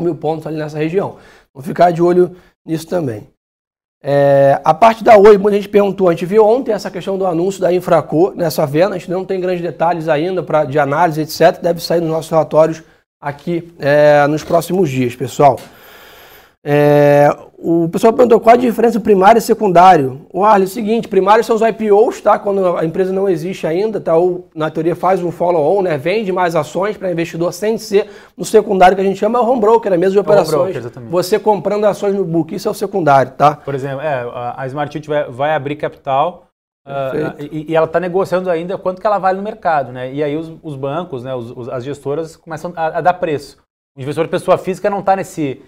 mil 0.00 0.14
pontos 0.14 0.46
ali 0.46 0.56
nessa 0.56 0.78
região. 0.78 1.16
Vamos 1.52 1.66
ficar 1.66 1.90
de 1.90 2.00
olho 2.00 2.36
nisso 2.64 2.86
também. 2.86 3.26
É, 4.00 4.60
a 4.64 4.72
parte 4.72 5.02
da 5.02 5.16
Oi, 5.16 5.36
muita 5.38 5.56
gente 5.56 5.68
perguntou, 5.68 6.08
a 6.08 6.12
gente 6.12 6.24
viu 6.24 6.44
ontem 6.44 6.72
essa 6.72 6.90
questão 6.90 7.18
do 7.18 7.26
anúncio 7.26 7.60
da 7.60 7.72
Infraco 7.72 8.32
nessa 8.36 8.64
venda, 8.64 8.94
a 8.94 8.98
gente 8.98 9.10
não 9.10 9.24
tem 9.24 9.40
grandes 9.40 9.62
detalhes 9.62 10.08
ainda 10.08 10.42
pra, 10.42 10.64
de 10.64 10.78
análise, 10.78 11.20
etc. 11.20 11.60
Deve 11.60 11.80
sair 11.80 12.00
nos 12.00 12.10
nossos 12.10 12.30
relatórios 12.30 12.82
aqui 13.20 13.72
é, 13.78 14.24
nos 14.28 14.44
próximos 14.44 14.88
dias, 14.88 15.16
pessoal. 15.16 15.58
É, 16.70 17.34
o 17.56 17.88
pessoal 17.88 18.12
perguntou 18.12 18.38
qual 18.38 18.52
a 18.52 18.58
diferença 18.58 19.00
primário 19.00 19.38
e 19.38 19.40
secundário. 19.40 20.26
O 20.30 20.44
Arley, 20.44 20.64
é 20.64 20.66
o 20.66 20.70
seguinte, 20.70 21.08
primário 21.08 21.42
são 21.42 21.56
os 21.56 21.62
IPOs, 21.62 22.20
tá? 22.20 22.38
Quando 22.38 22.76
a 22.76 22.84
empresa 22.84 23.10
não 23.10 23.26
existe 23.26 23.66
ainda, 23.66 23.98
tá? 23.98 24.14
Ou 24.14 24.50
na 24.54 24.68
teoria 24.70 24.94
faz 24.94 25.22
um 25.24 25.30
follow-on, 25.30 25.80
né? 25.80 25.96
Vende 25.96 26.30
mais 26.30 26.54
ações 26.54 26.98
para 26.98 27.10
investidor 27.10 27.54
sem 27.54 27.78
ser 27.78 28.10
no 28.36 28.44
secundário 28.44 28.94
que 28.94 29.00
a 29.00 29.04
gente 29.04 29.18
chama 29.18 29.38
é 29.38 29.42
o 29.42 29.48
home 29.48 29.62
broker, 29.62 29.90
é 29.90 29.96
mesmo 29.96 30.12
de 30.12 30.18
operações. 30.18 30.76
Broker, 30.76 31.02
Você 31.08 31.38
comprando 31.38 31.86
ações 31.86 32.14
no 32.14 32.22
book, 32.22 32.54
isso 32.54 32.68
é 32.68 32.70
o 32.70 32.74
secundário, 32.74 33.32
tá? 33.32 33.56
Por 33.56 33.74
exemplo, 33.74 34.02
é, 34.02 34.26
a 34.54 34.66
Smart 34.66 34.92
Tilt 34.92 35.06
vai, 35.06 35.24
vai 35.30 35.54
abrir 35.54 35.76
capital 35.76 36.44
Uh, 36.86 37.42
e, 37.52 37.72
e, 37.72 37.76
ela 37.76 37.84
está 37.84 38.00
negociando 38.00 38.48
ainda 38.48 38.78
quanto 38.78 38.98
que 38.98 39.06
ela 39.06 39.18
vale 39.18 39.36
no 39.36 39.44
mercado, 39.44 39.92
né? 39.92 40.10
E 40.10 40.24
aí 40.24 40.34
os, 40.34 40.50
os 40.62 40.74
bancos, 40.74 41.22
né, 41.22 41.34
os, 41.34 41.50
os, 41.54 41.68
as 41.68 41.84
gestoras 41.84 42.34
começam 42.34 42.72
a, 42.74 42.86
a, 42.86 43.00
dar 43.02 43.12
preço. 43.12 43.58
O 43.94 44.00
investidor 44.00 44.26
pessoa 44.28 44.56
física 44.56 44.88
não 44.88 45.00
está 45.00 45.14
nesse, 45.14 45.60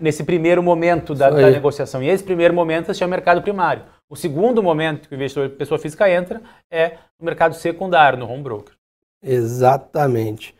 nesse 0.00 0.24
primeiro 0.24 0.62
momento 0.62 1.14
da, 1.14 1.28
da, 1.28 1.50
negociação. 1.50 2.02
E 2.02 2.08
esse 2.08 2.24
primeiro 2.24 2.54
momento 2.54 2.86
se 2.86 2.98
chama 2.98 3.10
mercado 3.10 3.42
primário. 3.42 3.82
O 4.08 4.16
segundo 4.16 4.62
momento 4.62 5.08
que 5.08 5.14
o 5.14 5.16
investidor, 5.16 5.50
pessoa 5.50 5.78
física, 5.78 6.10
entra 6.10 6.40
é 6.70 6.94
no 7.18 7.26
mercado 7.26 7.54
secundário, 7.54 8.18
no 8.18 8.30
home 8.30 8.42
broker. 8.42 8.74
Exatamente. 9.22 10.54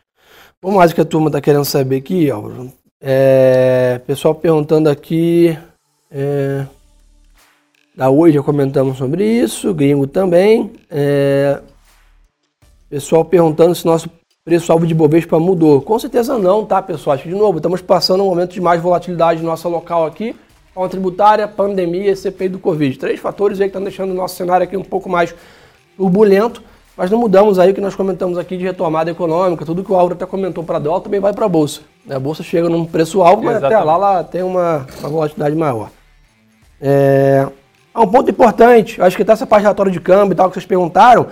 Vamos 0.61 0.77
mais 0.77 0.91
o 0.91 0.95
que 0.95 1.01
a 1.01 1.05
turma 1.05 1.29
está 1.29 1.41
querendo 1.41 1.65
saber 1.65 1.97
aqui, 1.97 2.29
Álvaro. 2.29 2.71
É, 3.01 3.99
pessoal 4.05 4.35
perguntando 4.35 4.89
aqui. 4.89 5.57
É, 6.11 6.65
da 7.95 8.09
hoje 8.09 8.35
já 8.35 8.43
comentamos 8.43 8.97
sobre 8.97 9.25
isso, 9.25 9.73
gringo 9.73 10.07
também. 10.07 10.71
É, 10.89 11.61
pessoal 12.89 13.25
perguntando 13.25 13.75
se 13.75 13.85
nosso 13.85 14.09
preço-alvo 14.45 14.87
de 14.87 14.93
Bovespa 14.93 15.39
mudou? 15.39 15.81
Com 15.81 15.99
certeza 15.99 16.37
não, 16.37 16.65
tá, 16.65 16.81
pessoal? 16.81 17.15
Acho 17.15 17.23
que, 17.23 17.29
de 17.29 17.35
novo, 17.35 17.57
estamos 17.57 17.81
passando 17.81 18.23
um 18.23 18.27
momento 18.27 18.53
de 18.53 18.61
mais 18.61 18.81
volatilidade 18.81 19.41
no 19.41 19.47
nosso 19.47 19.67
local 19.69 20.05
aqui, 20.05 20.35
a 20.75 20.87
tributária, 20.87 21.47
pandemia 21.47 22.11
e 22.11 22.15
CPI 22.15 22.49
do 22.49 22.59
Covid. 22.59 22.97
Três 22.97 23.19
fatores 23.19 23.59
aí 23.59 23.65
que 23.65 23.71
estão 23.71 23.83
deixando 23.83 24.11
o 24.11 24.13
nosso 24.13 24.35
cenário 24.35 24.63
aqui 24.63 24.77
um 24.77 24.83
pouco 24.83 25.09
mais 25.09 25.35
turbulento, 25.97 26.63
mas 26.95 27.11
não 27.11 27.19
mudamos 27.19 27.59
aí 27.59 27.71
o 27.71 27.73
que 27.73 27.81
nós 27.81 27.95
comentamos 27.95 28.37
aqui 28.37 28.55
de 28.55 28.63
retomada 28.63 29.11
econômica, 29.11 29.65
tudo 29.65 29.83
que 29.83 29.91
o 29.91 29.95
Aura 29.95 30.13
até 30.13 30.25
comentou 30.25 30.63
para 30.63 30.77
a 30.77 30.79
dólar 30.79 31.01
também 31.01 31.19
vai 31.19 31.33
para 31.33 31.45
a 31.45 31.49
Bolsa. 31.49 31.81
A 32.09 32.17
Bolsa 32.17 32.41
chega 32.41 32.69
num 32.69 32.85
preço-alvo, 32.85 33.43
mas 33.43 33.57
Exatamente. 33.57 33.77
até 33.77 33.85
lá 33.85 33.93
ela 33.93 34.23
tem 34.23 34.41
uma, 34.41 34.87
uma 34.99 35.09
volatilidade 35.09 35.55
maior. 35.55 35.89
É... 36.81 37.45
um 37.93 38.07
ponto 38.07 38.31
importante, 38.31 39.01
acho 39.01 39.17
que 39.17 39.25
tá 39.25 39.33
essa 39.33 39.45
parte 39.45 39.63
relatório 39.63 39.91
de 39.91 39.99
câmbio 39.99 40.31
e 40.31 40.35
tal 40.35 40.47
que 40.49 40.53
vocês 40.53 40.65
perguntaram, 40.65 41.27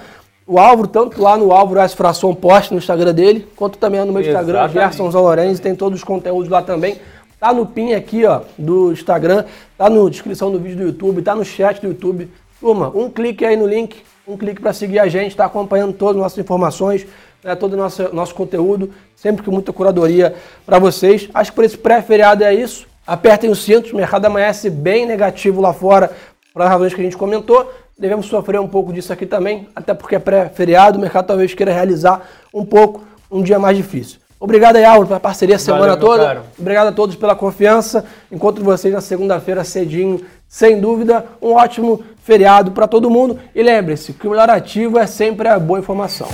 o 0.48 0.58
Álvaro, 0.58 0.88
tanto 0.88 1.22
lá 1.22 1.38
no 1.38 1.52
Álvaro 1.52 1.82
S. 1.82 1.94
Fração 1.94 2.34
post 2.34 2.72
no 2.72 2.78
Instagram 2.78 3.14
dele, 3.14 3.46
quanto 3.56 3.78
também 3.78 4.04
no 4.06 4.14
meu 4.14 4.22
Instagram, 4.22 4.70
Gerson 4.70 5.12
Zalorenzi, 5.12 5.62
tem 5.62 5.76
todos 5.76 6.00
os 6.00 6.04
conteúdos 6.06 6.50
lá 6.50 6.62
também. 6.62 6.98
Tá 7.38 7.54
no 7.54 7.66
pin 7.66 7.94
aqui, 7.94 8.26
ó, 8.26 8.42
do 8.58 8.94
Instagram, 8.94 9.44
tá 9.78 9.90
na 9.90 10.10
descrição 10.10 10.50
do 10.50 10.58
vídeo 10.58 10.78
do 10.78 10.84
YouTube, 10.84 11.22
tá 11.22 11.36
no 11.36 11.44
chat 11.44 11.82
do 11.82 11.90
YouTube. 11.90 12.32
Turma, 12.62 12.90
um 12.96 13.10
clique 13.10 13.46
aí 13.46 13.58
no 13.58 13.68
link, 13.68 13.98
um 14.26 14.38
clique 14.38 14.62
para 14.62 14.72
seguir 14.74 15.00
a 15.00 15.08
gente, 15.08 15.36
tá 15.36 15.46
acompanhando 15.46 15.94
todas 15.94 16.16
as 16.16 16.24
nossas 16.24 16.38
informações, 16.40 17.06
né, 17.44 17.54
todo 17.54 17.74
o 17.74 17.78
nosso, 17.78 18.16
nosso 18.16 18.34
conteúdo, 18.34 18.92
sempre 19.16 19.44
com 19.44 19.52
muita 19.52 19.74
curadoria 19.74 20.34
para 20.66 20.80
vocês. 20.80 21.30
Acho 21.34 21.52
que 21.52 21.56
por 21.56 21.66
esse 21.66 21.78
pré-feriado 21.78 22.44
é 22.44 22.54
isso. 22.54 22.88
Apertem 23.06 23.52
os 23.52 23.64
cintos, 23.64 23.92
o 23.92 23.96
mercado 23.96 24.26
amanhece 24.26 24.70
bem 24.70 25.06
negativo 25.06 25.62
lá 25.62 25.74
fora, 25.74 26.12
para 26.54 26.66
as 26.66 26.72
razões 26.72 26.94
que 26.94 27.02
a 27.02 27.04
gente 27.04 27.18
comentou 27.18 27.72
devemos 27.98 28.28
sofrer 28.28 28.60
um 28.60 28.68
pouco 28.68 28.94
disso 28.94 29.12
aqui 29.12 29.26
também, 29.26 29.68
até 29.76 29.94
porque 29.94 30.16
é 30.16 30.20
pré-feriado, 30.20 30.98
o 30.98 31.02
mercado 31.02 31.28
talvez 31.28 31.54
queira 31.54 31.74
realizar 31.74 32.22
um 32.54 32.66
pouco 32.66 33.04
um 33.30 33.42
dia 33.42 33.58
mais 33.58 33.76
difícil. 33.76 34.20
Obrigado 34.40 34.76
aí, 34.76 34.86
Álvaro, 34.86 35.08
pela 35.08 35.20
parceria 35.20 35.56
a 35.56 35.60
semana 35.60 35.96
Valeu, 35.96 36.00
toda. 36.00 36.44
Obrigado 36.60 36.88
a 36.88 36.92
todos 36.92 37.16
pela 37.16 37.36
confiança. 37.36 38.06
Encontro 38.32 38.64
vocês 38.64 38.94
na 38.94 39.02
segunda-feira 39.02 39.64
cedinho, 39.64 40.24
sem 40.48 40.80
dúvida. 40.80 41.26
Um 41.42 41.54
ótimo 41.54 42.04
feriado 42.24 42.72
para 42.72 42.88
todo 42.88 43.10
mundo. 43.10 43.40
E 43.56 43.64
lembre-se 43.64 44.14
que 44.14 44.28
o 44.28 44.30
melhor 44.30 44.50
ativo 44.50 45.00
é 45.00 45.08
sempre 45.08 45.48
a 45.48 45.58
boa 45.58 45.80
informação. 45.80 46.28